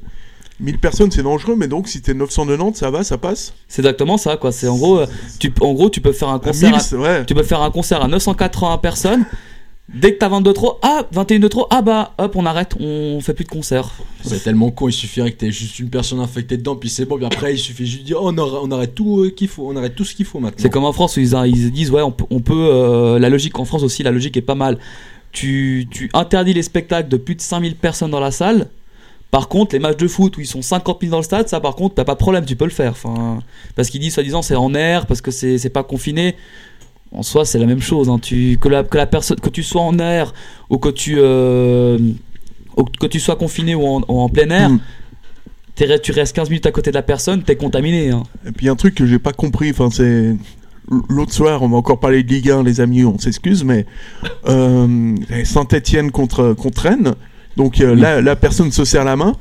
[0.61, 3.55] 1000 personnes c'est dangereux, mais donc si t'es 990, ça va, ça passe?
[3.69, 4.53] C'est exactement ça, quoi.
[4.53, 5.07] C'est en gros, euh,
[5.39, 7.71] tu, en gros, tu peux faire un À concert, 1000, à, tu peux faire un
[7.71, 9.25] concert à 980 personnes.
[9.94, 13.20] Dès que t'as 22 trop, ah, 21 de trop, ah bah, hop, on arrête, on
[13.20, 13.92] fait plus de concert.
[14.22, 17.16] C'est tellement con, il suffirait que t'aies juste une personne infectée dedans, puis c'est bon,
[17.16, 19.46] puis après il suffit juste de dire oh, on, arrête, on arrête tout euh, qu'il
[19.46, 20.59] faut, on arrête tout ce qu'il faut maintenant.
[20.59, 23.29] C'est comme en France où ils, ils disent, ouais, on peut, on peut, euh, la
[23.29, 24.79] logique en France aussi, la logique est pas mal.
[25.31, 28.68] Tu, tu interdis les spectacles de plus de 5000 personnes dans la salle.
[29.31, 31.61] Par contre, les matchs de foot où ils sont 50 000 dans le stade, ça
[31.61, 32.92] par contre, t'as pas de problème, tu peux le faire.
[32.92, 33.40] Enfin,
[33.77, 36.35] parce qu'ils disent soi-disant c'est en air, parce que c'est pas confiné.
[37.12, 38.09] En soi, c'est la même chose.
[38.09, 38.19] hein.
[38.21, 40.35] Tu, que, la, que, la personne, que tu sois en air
[40.71, 41.99] ou que tu, euh,
[42.77, 44.81] ou que tu sois confiné ou en, ou en plein air, Mm.
[46.03, 48.11] tu restes 15 minutes à côté de la personne, t'es contaminé.
[48.11, 48.23] hein.
[48.47, 50.35] Et puis un truc que j'ai pas compris, enfin c'est
[51.09, 53.87] l'autre soir, on va encore parler de Ligue 1, les amis, on s'excuse, mais
[54.49, 55.14] euh,
[55.45, 57.14] Saint-Etienne contre contre Rennes.
[57.57, 59.35] Donc euh, là, la personne se serre la main.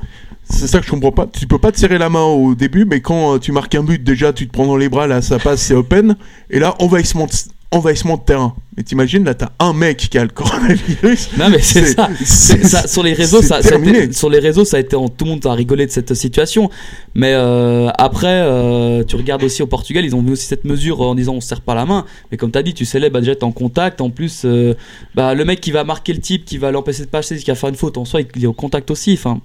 [0.48, 1.26] C'est ça que je comprends pas.
[1.26, 3.82] Tu peux pas te serrer la main au début, mais quand euh, tu marques un
[3.82, 6.16] but, déjà tu te prends dans les bras, là ça passe, c'est open.
[6.50, 7.32] Et là, envahissement de,
[7.70, 8.54] envahissement de terrain.
[8.76, 11.30] Mais t'imagines, là t'as un mec qui a le coronavirus.
[11.38, 12.86] Non mais c'est ça.
[12.86, 15.46] sur les réseaux, ça, ça été, sur les réseaux, ça a été, tout le monde
[15.46, 16.70] a rigolé de cette situation.
[17.14, 21.00] Mais euh, après, euh, tu regardes aussi au Portugal, ils ont mis aussi cette mesure
[21.00, 22.04] en disant on se serre pas la main.
[22.30, 24.00] Mais comme tu as dit, tu sais, bah, déjà t'es en contact.
[24.00, 24.74] En plus, euh,
[25.14, 27.54] bah, le mec qui va marquer le type, qui va l'empêcher de passer, qui va
[27.54, 29.14] faire une faute, en soi, il est au contact aussi.
[29.14, 29.40] Enfin,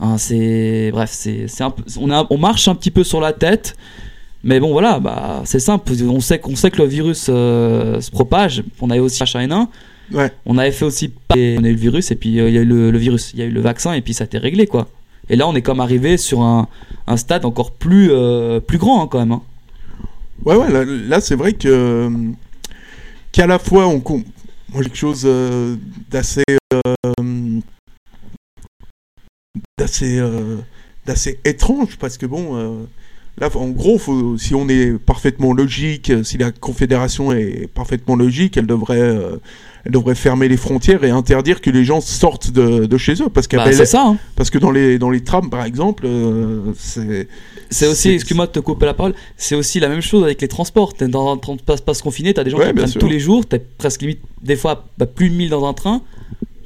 [0.00, 1.74] hein, c'est bref, c'est a,
[2.30, 3.76] on marche un petit peu sur la tête.
[4.44, 5.92] Mais bon, voilà, bah, c'est simple.
[6.08, 8.62] On sait, qu'on sait que le virus euh, se propage.
[8.80, 9.66] On avait aussi H1N1.
[10.12, 10.32] Ouais.
[10.46, 12.62] On avait fait aussi on a eu le virus et puis euh, il y a
[12.62, 14.38] eu le, le virus, il y a eu le vaccin et puis ça a été
[14.38, 14.88] réglé quoi.
[15.28, 16.66] Et là on est comme arrivé sur un,
[17.06, 19.32] un stade encore plus euh, plus grand hein, quand même.
[19.32, 19.42] hein.
[20.46, 22.10] Ouais, ouais, là, là, c'est vrai que
[23.32, 25.28] qu'à la fois on quelque chose
[26.10, 26.42] d'assez
[29.78, 30.22] d'assez
[31.06, 32.86] d'assez étrange parce que bon
[33.40, 38.56] là en gros faut, si on est parfaitement logique si la confédération est parfaitement logique
[38.56, 39.36] elle devrait euh,
[39.84, 43.28] elle devrait fermer les frontières et interdire que les gens sortent de, de chez eux
[43.32, 44.02] parce qu'à Bah, ça.
[44.06, 44.16] hein.
[44.36, 47.28] parce que dans les dans les trams par exemple euh, c'est
[47.70, 50.48] C'est aussi, excuse-moi de te couper la parole, c'est aussi la même chose avec les
[50.48, 50.94] transports.
[50.94, 52.98] T'es dans un train de passe, passe confiné, t'as des gens Ouais, qui prennent sûr.
[53.00, 56.00] tous les jours, t'es presque limite des fois bah, plus de 1000 dans un train.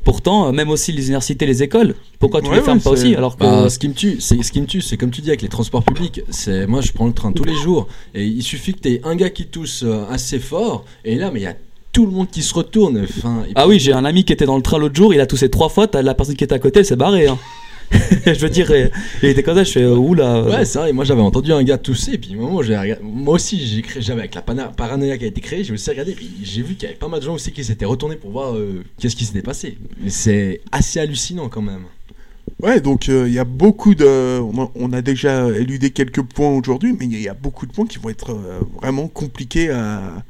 [0.05, 2.91] Pourtant, euh, même aussi les universités, les écoles, pourquoi tu Ouais, les fermes ouais, pas
[2.91, 5.11] aussi alors que Bah, ce qui me tue, c'est ce qui me tue, c'est comme
[5.11, 6.21] tu dis avec les transports publics.
[6.31, 9.15] C'est moi, je prends le train tous les jours et il suffit que t'aies un
[9.15, 11.55] gars qui tousse euh, assez fort et là, mais il y a
[11.93, 13.03] tout le monde qui se retourne.
[13.19, 15.21] Enfin, Ah puis- oui, j'ai un ami qui était dans le train l'autre jour, il
[15.21, 17.27] a toussé trois fois, t'as la personne qui était à côté, elle s'est barrée.
[17.29, 17.39] hein.
[18.27, 18.71] je veux dire,
[19.23, 20.43] il était comme ça, je fais euh, oula.
[20.45, 20.93] Ouais, c'est vrai.
[20.93, 23.65] Moi, j'avais entendu un gars tousser, et puis au moment où j'ai regardé- moi aussi,
[23.67, 26.63] j'ai créé, j'avais avec la paranoïa qui a été créée, j'ai aussi regardé, puis j'ai
[26.63, 28.83] vu qu'il y avait pas mal de gens aussi qui s'étaient retournés pour voir euh,
[28.99, 29.77] qu'est-ce qui s'était passé.
[30.09, 31.83] C'est assez hallucinant quand même.
[32.61, 34.41] Ouais, donc euh, il y a beaucoup de.
[34.41, 37.29] On a, on a déjà éludé quelques points aujourd'hui, mais il y, a- il y
[37.29, 40.23] a beaucoup de points qui vont être euh, vraiment compliqués à.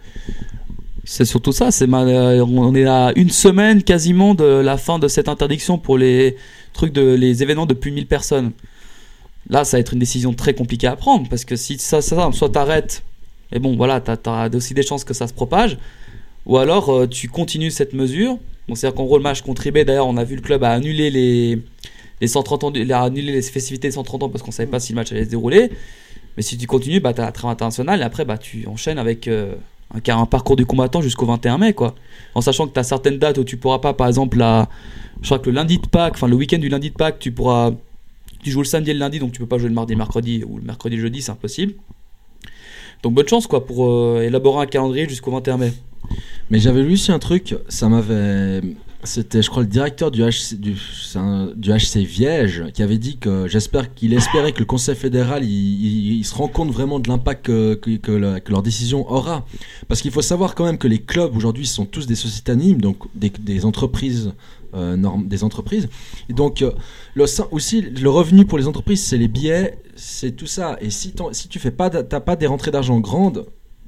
[1.04, 5.28] C'est surtout ça, euh, on est à une semaine quasiment de la fin de cette
[5.28, 6.36] interdiction pour les
[6.72, 8.52] trucs de les événements de plus de 1000 personnes.
[9.50, 12.30] Là, ça va être une décision très compliquée à prendre parce que si ça, ça
[12.32, 13.02] soit t'arrêtes,
[13.50, 15.76] et bon voilà, t'as as aussi des chances que ça se propage,
[16.46, 18.38] ou alors euh, tu continues cette mesure.
[18.68, 21.10] C'est-à-dire qu'en gros le match contre eBay, d'ailleurs, on a vu le club a annulé
[21.10, 21.58] les
[22.20, 24.92] les 130 ans, a annulé les festivités des 130 ans parce qu'on savait pas si
[24.92, 25.72] le match allait se dérouler.
[26.36, 29.26] Mais si tu continues, bah t'as la trêve internationale et après bah tu enchaînes avec
[29.26, 29.54] euh,
[29.94, 31.94] un, car- un parcours du combattant jusqu'au 21 mai quoi.
[32.34, 34.68] En sachant que tu as certaines dates où tu pourras pas, par exemple, la,
[35.20, 37.30] je crois que le lundi de Pâques, enfin le week-end du lundi de Pâques, tu
[37.32, 37.72] pourras,
[38.42, 39.96] tu joues le samedi et le lundi, donc tu peux pas jouer le mardi et
[39.96, 41.74] le mercredi ou le mercredi et le jeudi, c'est impossible.
[43.02, 45.72] Donc bonne chance quoi pour euh, élaborer un calendrier jusqu'au 21 mai.
[46.50, 48.60] Mais j'avais lu aussi un truc, ça m'avait.
[49.04, 53.92] C'était, je crois, le directeur du HC, du, HC Viège qui avait dit que j'espère
[53.94, 58.62] qu'il espérait que le Conseil fédéral il, se rend compte vraiment de l'impact que, leur
[58.62, 59.44] décision aura.
[59.88, 62.80] Parce qu'il faut savoir quand même que les clubs aujourd'hui sont tous des sociétés animes,
[62.80, 64.32] donc des, entreprises.
[64.74, 65.88] euh, norm- des entreprises
[66.30, 66.72] et donc euh,
[67.50, 71.48] aussi le revenu pour les entreprises c'est les billets c'est tout ça et si, si
[71.48, 73.44] tu fais pas t'as pas des rentrées d'argent grandes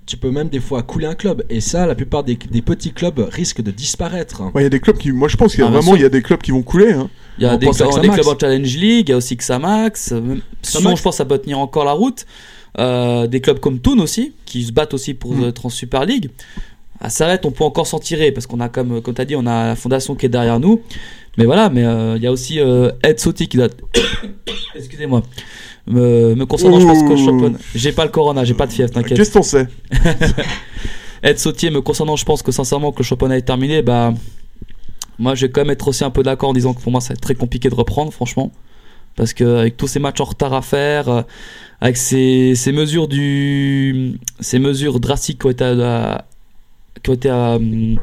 [0.07, 1.45] tu peux même des fois couler un club.
[1.49, 4.43] Et ça, la plupart des, des petits clubs risquent de disparaître.
[4.55, 5.12] Ouais, il y a des clubs qui.
[5.12, 6.62] Moi, je pense qu'il y a Ah, vraiment il y a des clubs qui vont
[6.62, 6.93] couler.
[6.93, 7.09] Hein.
[7.38, 8.14] Il y a On des, clubs- des Xamax.
[8.14, 10.12] clubs en Challenge League, il y a aussi Xamax.
[10.12, 12.27] euh, même- Sion, je pense que ça peut tenir encore la route.
[12.79, 15.45] Euh, des clubs comme Toon aussi, qui se battent aussi pour Mm.
[15.45, 16.31] euh, Trans Super League.
[17.01, 19.37] À Servette, on peut encore s'en tirer parce qu'on a, comme, comme tu as dit,
[19.37, 20.81] on a la fondation qui est derrière nous.
[21.38, 23.69] Mais voilà, mais euh, il y a aussi euh, Ed Sotti qui doit.
[24.75, 25.23] Excusez-moi.
[25.87, 27.25] Me, me concernant, je pense que le Ouh.
[27.25, 27.59] championnat.
[27.75, 29.18] J'ai pas le corona, j'ai pas de fièvre, t'inquiète.
[29.18, 29.68] Qu'est-ce qu'on sait
[31.23, 34.12] Ed Sautier, me concernant, je pense que sincèrement que le championnat est terminé, bah
[35.18, 37.01] moi je vais quand même être aussi un peu d'accord en disant que pour moi
[37.01, 38.51] ça va être très compliqué de reprendre, franchement.
[39.16, 41.23] Parce que avec tous ces matchs en retard à faire, euh,
[41.81, 46.14] avec ces, ces mesures du ces mesures drastiques qui ont été, euh,
[47.03, 47.94] qui ont été euh,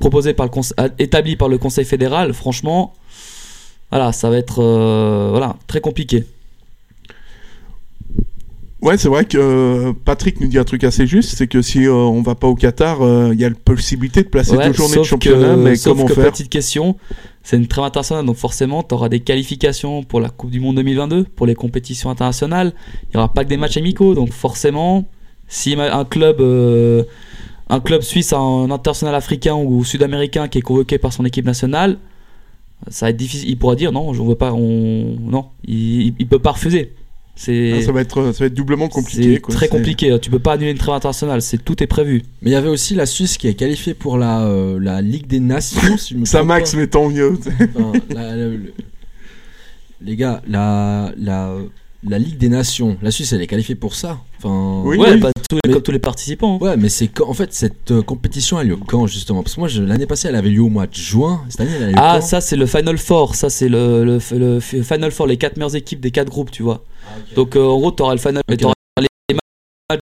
[0.00, 2.94] proposées par le conse- euh, établies par le Conseil fédéral, franchement,
[3.90, 6.24] voilà, ça va être euh, voilà très compliqué.
[8.84, 11.86] Ouais, c'est vrai que euh, Patrick nous dit un truc assez juste, c'est que si
[11.86, 14.66] euh, on va pas au Qatar, euh, il y a la possibilité de placer Ouais,
[14.66, 16.94] deux journées de championnat, que- mais sauf comment que faire petite question,
[17.42, 20.76] c'est une trêve internationale, donc forcément, tu auras des qualifications pour la Coupe du Monde
[20.76, 22.74] 2022, pour les compétitions internationales.
[23.04, 25.06] Il n'y aura pas que des matchs amicaux, donc forcément,
[25.48, 27.04] si un club, euh,
[27.70, 31.96] un club suisse, un international africain ou sud-américain qui est convoqué par son équipe nationale,
[32.88, 33.48] ça va être difficile.
[33.48, 34.52] Il pourra dire non, je veux pas.
[34.52, 35.16] On...
[35.20, 36.92] Non, il, il peut pas refuser.
[37.36, 39.34] C'est Ah, ça, va être, ça va être doublement compliqué.
[39.34, 39.54] c'est quoi.
[39.54, 40.16] très C'est- compliqué.
[40.22, 41.42] Tu peux pas annuler une trêve internationale.
[41.42, 42.22] C'est tout est prévu.
[42.42, 45.26] Mais il y avait aussi la Suisse qui est qualifiée pour la, euh, la Ligue
[45.26, 45.96] des Nations.
[45.98, 46.78] si je Ça, Max, pas.
[46.78, 47.36] mais tant mieux.
[47.76, 48.72] Enfin, la- la- le-
[50.00, 51.54] Les gars, la, la,
[52.06, 54.20] la Ligue des Nations, la Suisse elle est qualifiée pour ça.
[54.38, 55.18] Enfin, Oui, ouais, oui.
[55.20, 56.58] bah, tous les- Mais- comme tous les participants.
[56.60, 56.64] hein.
[56.64, 59.42] Ouais, mais c'est quand en fait cette euh, compétition elle a lieu quand justement?
[59.42, 61.42] Parce que moi je- l'année passée elle avait lieu au mois de juin.
[61.48, 62.26] Cette année elle a lieu Ah, quand?
[62.26, 63.34] ça c'est le Final Four.
[63.34, 66.62] Ça c'est le, le, le Final Four, les quatre meilleures équipes des quatre groupes, tu
[66.62, 66.84] vois.
[67.36, 68.56] Donc euh, en gros, tu auras le Final, Ok.
[68.58, 70.00] t'auras les matchs,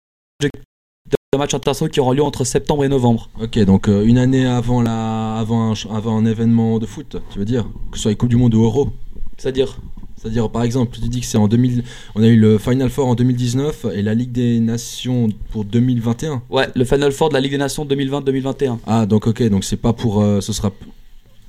[1.33, 3.29] de matchs internationaux qui auront lieu entre septembre et novembre.
[3.41, 7.39] Ok, donc euh, une année avant la, avant un, avant un événement de foot, tu
[7.39, 7.67] veux dire?
[7.91, 8.91] Que ce soit les Coupes du Monde ou Euro.
[9.39, 9.79] C'est-à-dire?
[10.17, 11.83] C'est-à-dire par exemple, tu dis que c'est en 2000,
[12.15, 16.43] on a eu le Final Four en 2019 et la Ligue des Nations pour 2021.
[16.51, 18.79] Ouais, le Final Four de la Ligue des Nations 2020-2021.
[18.87, 20.71] Ah donc ok, donc c'est pas pour, euh, ce sera,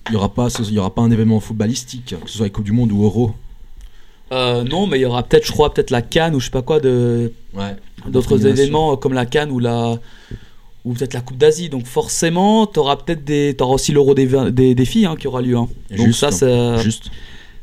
[0.09, 2.51] il y aura pas, il y aura pas un événement footballistique, que ce soit les
[2.51, 3.31] Coupes du Monde ou Euro.
[4.35, 6.51] Euh, non, mais il y aura peut-être, je crois, peut-être la Cannes ou je sais
[6.51, 7.75] pas quoi, de, Ouais.
[8.07, 9.97] d'autres événements euh, comme la Cannes ou la
[10.83, 11.69] ou peut-être la Coupe d'Asie.
[11.69, 15.41] Donc forcément, tu auras peut-être des, aussi l'Euro des, des, des filles hein, qui aura
[15.41, 15.55] lieu.
[15.57, 15.67] hein.
[15.89, 17.09] Donc Juste, ça, c'est Juste.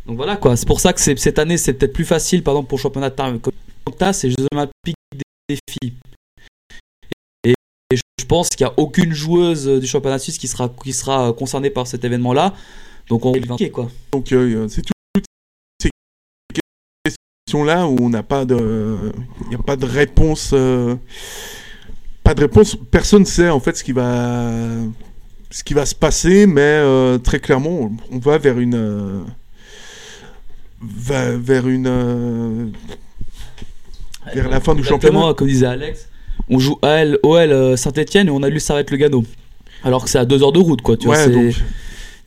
[0.06, 0.56] donc voilà quoi.
[0.56, 3.10] C'est pour ça que cette année, c'est peut-être plus facile, par exemple pour le championnat
[3.10, 3.32] de terre.
[3.40, 5.92] Comme t'as, c'est les Jeux Olympiques des, des filles.
[7.44, 7.50] Et,
[7.92, 11.28] et je pense qu'il n'y a aucune joueuse du championnat suisse qui sera qui sera
[11.28, 12.54] euh, concernée par cet événement-là.
[13.08, 13.88] Donc on va quoi.
[14.12, 14.91] Donc, euh, c'est tout-
[17.52, 18.96] questions-là où on n'a pas de.
[19.44, 20.50] Il n'y a pas de réponse.
[20.54, 20.96] euh,
[22.24, 22.76] Pas de réponse.
[22.90, 24.50] Personne ne sait en fait ce qui va.
[25.50, 28.74] Ce qui va se passer, mais euh, très clairement, on- va vers une.
[28.74, 29.20] euh,
[30.80, 31.86] va- vers une.
[31.86, 32.66] euh,
[34.34, 35.34] vers la fin du championnat.
[35.36, 36.08] comme disait Alex,
[36.48, 39.24] on joue AL, OL Saint-Etienne et on a lu ça va être le Gano.
[39.84, 40.96] Alors que c'est à deux heures de route, quoi.
[40.96, 41.54] Tu vois, Ouais, c'est- donc.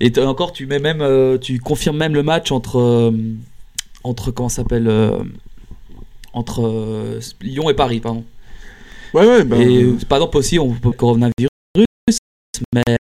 [0.02, 3.14] Et encore, tu mets même, tu confirmes même le match entre,
[4.06, 5.18] entre comment s'appelle, euh,
[6.34, 8.24] entre euh, Lyon et Paris, pardon.
[9.14, 11.48] Ouais, ouais, ben, et euh, par exemple aussi, on peut coronavirus,
[12.74, 12.98] mais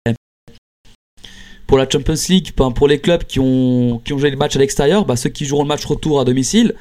[1.66, 4.60] pour la Champions League, pour les clubs qui ont qui ont joué le match à
[4.60, 6.76] l'extérieur, bah, ceux qui joueront le match retour à domicile.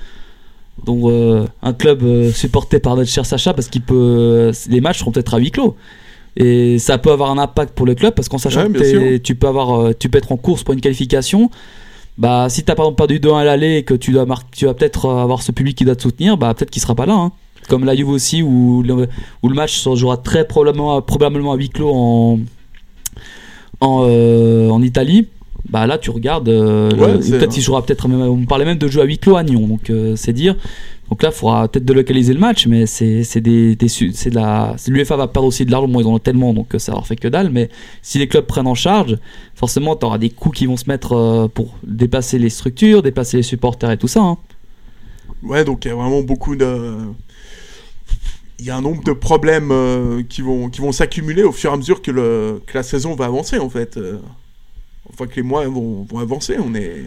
[0.85, 5.01] Donc euh, un club euh, supporté par notre cher Sacha parce qu'il peut les matchs
[5.01, 5.77] seront peut-être à huis clos
[6.37, 9.35] et ça peut avoir un impact pour le club parce qu'en sachant Ouais, que tu
[9.35, 11.51] peux avoir tu peux être en course pour une qualification
[12.21, 14.67] bah si t'as par exemple perdu 2-1 à l'aller et que tu dois marquer tu
[14.67, 17.07] vas peut-être euh, avoir ce public qui doit te soutenir bah peut-être qu'il sera pas
[17.07, 17.33] là hein.
[17.69, 19.09] comme la Juve aussi où le,
[19.43, 22.39] où le match se jouera très probablement probablement à huis clos en
[23.81, 25.29] en, euh, en Italie.
[25.69, 28.89] Bah là tu regardes euh, Ouais, peut-être il jouera peut-être même- on parlait même de
[28.89, 30.57] jouer à huis clos à Nyon donc euh, c'est dire
[31.11, 35.17] donc là il faudra peut-être délocaliser le match mais c'est des, des de la l'UEFA
[35.17, 37.29] va perdre aussi de l'argent ils en ont tellement donc euh, ça leur fait que
[37.29, 37.69] dalle mais
[38.01, 39.19] si les clubs prennent en charge
[39.55, 43.39] forcément tu auras des coûts qui vont se mettre euh, pour dépasser les structures dépasser
[43.39, 44.39] les supporters et tout ça hein.
[45.43, 46.97] Ouais, donc il y a vraiment beaucoup de.
[48.59, 51.71] Il y a un nombre de problèmes euh, qui vont, qui vont s'accumuler au fur
[51.71, 53.99] et à mesure que, le, que la saison va avancer, en fait.
[55.11, 56.57] Enfin, que les mois vont, vont avancer.
[56.59, 57.05] On est.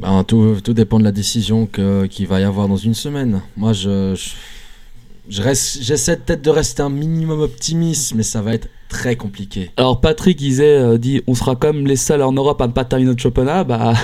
[0.00, 3.40] Ben, tout, tout dépend de la décision que- qu'il va y avoir dans une semaine.
[3.56, 5.40] Moi, je, je,
[5.80, 9.70] j'essaie peut-être de rester un minimum optimiste, mais ça va être très compliqué.
[9.78, 12.84] alors Patrick disait euh, dit on sera comme les seuls en Europe à ne pas
[12.84, 13.94] terminer notre championnat bah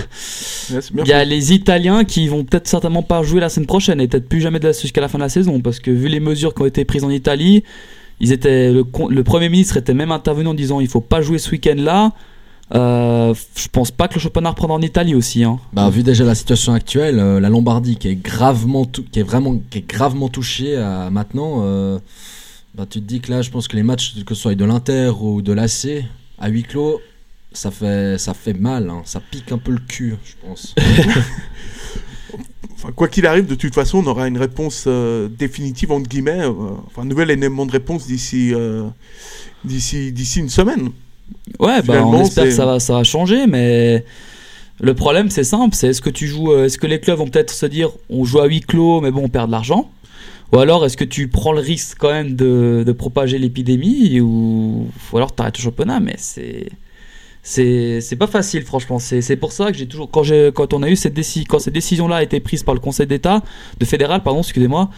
[0.73, 4.01] Ouais, Il y a les Italiens qui vont peut-être certainement pas jouer la semaine prochaine
[4.01, 6.09] et peut-être plus jamais de la- jusqu'à la fin de la saison parce que vu
[6.09, 7.63] les mesures qui ont été prises en Italie,
[8.19, 11.39] ils étaient le, le premier ministre était même intervenu en disant il faut pas jouer
[11.39, 12.11] ce week-end-là.
[12.75, 15.45] Euh, je pense pas que le championnat reprendra en Italie aussi.
[15.45, 15.59] Hein.
[15.73, 19.23] Bah, vu déjà la situation actuelle, euh, la Lombardie qui est gravement, tou- qui est
[19.25, 21.99] vraiment, qui est gravement touchée à, maintenant, euh,
[22.75, 24.65] bah, tu te dis que là, je pense que les matchs, que ce soit de
[24.65, 26.05] l'Inter ou de l'AC,
[26.39, 27.01] à huis clos,
[27.53, 29.03] ça fait, ça fait mal, hein.
[29.05, 30.75] ça pique un peu le cul, je pense.
[32.75, 36.41] Enfin, quoi qu'il arrive, de toute façon, on aura une réponse euh, définitive, entre guillemets.
[36.41, 36.51] euh,
[36.87, 38.53] enfin, un nouvel élément de réponse d'ici.
[38.55, 38.89] euh,
[39.65, 40.89] d'ici d'ici une semaine.
[41.59, 44.05] Ouais, bah, on espère que ça va, ça va changer, mais
[44.81, 47.29] le problème c'est simple, c'est est-ce que tu joues, euh, est-ce que les clubs vont
[47.29, 49.91] peut-être se dire on joue à huis clos, mais bon on perd de l'argent,
[50.53, 54.89] ou alors est-ce que tu prends le risque quand même de, de propager l'épidémie, ou,
[55.13, 56.69] ou alors t'arrêtes le championnat, mais c'est
[57.45, 58.99] c'est pas facile franchement.
[58.99, 61.47] C'est c'est pour ça que j'ai toujours quand j'ai quand on a eu cette décision
[61.49, 63.43] quand cette décision là a été prise par le Conseil d'État
[63.79, 64.91] de fédéral pardon excusez-moi,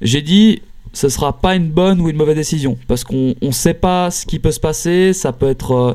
[0.00, 0.62] j'ai dit
[0.92, 4.26] ce sera pas une bonne ou une mauvaise décision parce qu'on on sait pas ce
[4.26, 5.94] qui peut se passer, ça peut être euh,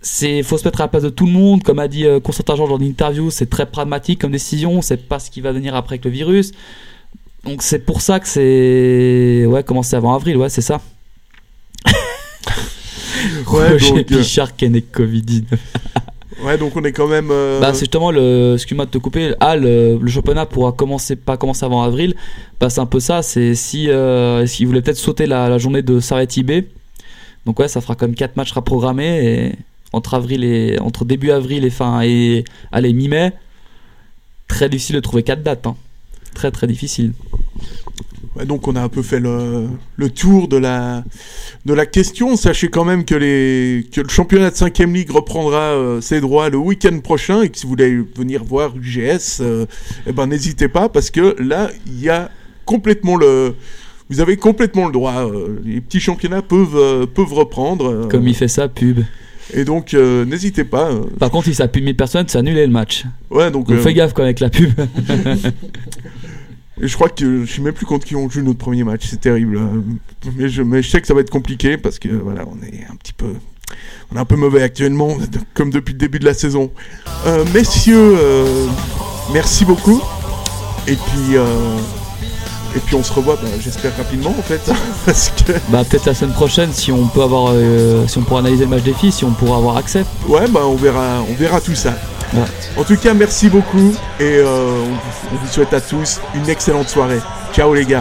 [0.00, 2.20] c'est faut se mettre à la place de tout le monde comme a dit euh,
[2.20, 5.52] Constantin Georges dans l'interview, c'est très pragmatique comme décision, on sait pas ce qui va
[5.52, 6.52] venir après avec le virus.
[7.44, 10.80] Donc c'est pour ça que c'est ouais, commencer avant avril, ouais, c'est ça.
[11.86, 11.92] Ouais,
[13.46, 15.44] Roger donc, euh, Pichard Covid-19.
[16.44, 17.28] Ouais, donc on est quand même.
[17.30, 19.34] euh, Bah, c'est justement le, excuse-moi de te couper.
[19.40, 22.14] Ah, le, championnat pourra commencer, pas commencer avant avril.
[22.60, 23.22] Bah, c'est un peu ça.
[23.22, 26.62] C'est si, euh, s'ils voulaient peut-être sauter la, journée de Sarretti B.
[27.46, 29.52] Donc ouais, ça fera quand même 4 matchs à programmer et
[29.92, 33.32] entre avril et entre début avril et fin et allez mi-mai.
[34.48, 35.66] Très difficile de trouver 4 dates.
[35.66, 35.76] hein.
[36.34, 37.12] Très très difficile.
[38.46, 39.66] Donc on a un peu fait le,
[39.96, 41.04] le tour de la,
[41.66, 42.36] de la question.
[42.36, 46.48] Sachez quand même que, les, que le championnat de 5ème Ligue reprendra euh, ses droits
[46.48, 49.66] le week-end prochain et que si vous voulez venir voir UGS, euh,
[50.06, 52.30] eh ben n'hésitez pas parce que là, il y a
[52.64, 53.54] complètement le...
[54.10, 55.26] Vous avez complètement le droit.
[55.30, 58.08] euh, les petits championnats peuvent, peuvent reprendre.
[58.08, 59.00] Comme il fait ça, pub.
[59.54, 60.90] Et donc, euh, n'hésitez pas.
[61.18, 63.04] Par contre, si ça pue 1000 personnes, c'est annulé le match.
[63.30, 63.68] ouais, donc...
[63.68, 64.70] Donc euh, fais gaffe quand même avec la pub.
[66.80, 69.20] Je crois que je sais même plus contre qui on joue notre premier match, c'est
[69.20, 69.60] terrible.
[70.36, 72.86] Mais je, mais je sais que ça va être compliqué parce que voilà, on est
[72.90, 73.34] un petit peu,
[74.10, 75.16] on est un peu mauvais actuellement,
[75.54, 76.72] comme depuis le début de la saison.
[77.26, 78.66] Euh, messieurs, euh,
[79.32, 80.02] merci beaucoup.
[80.88, 81.76] Et puis, euh,
[82.76, 84.60] et puis on se revoit, bah, j'espère rapidement en fait,
[85.06, 88.40] parce que bah peut-être la semaine prochaine si on peut avoir, euh, si on pourra
[88.40, 90.04] analyser le match des filles, si on pourra avoir accès.
[90.28, 91.94] ouais, bah on verra, on verra tout ça.
[92.34, 92.40] Ouais.
[92.78, 96.48] En tout cas, merci beaucoup et euh, on vous- on vous souhaite à tous une
[96.48, 97.20] excellente soirée.
[97.52, 97.90] Ciao les gars.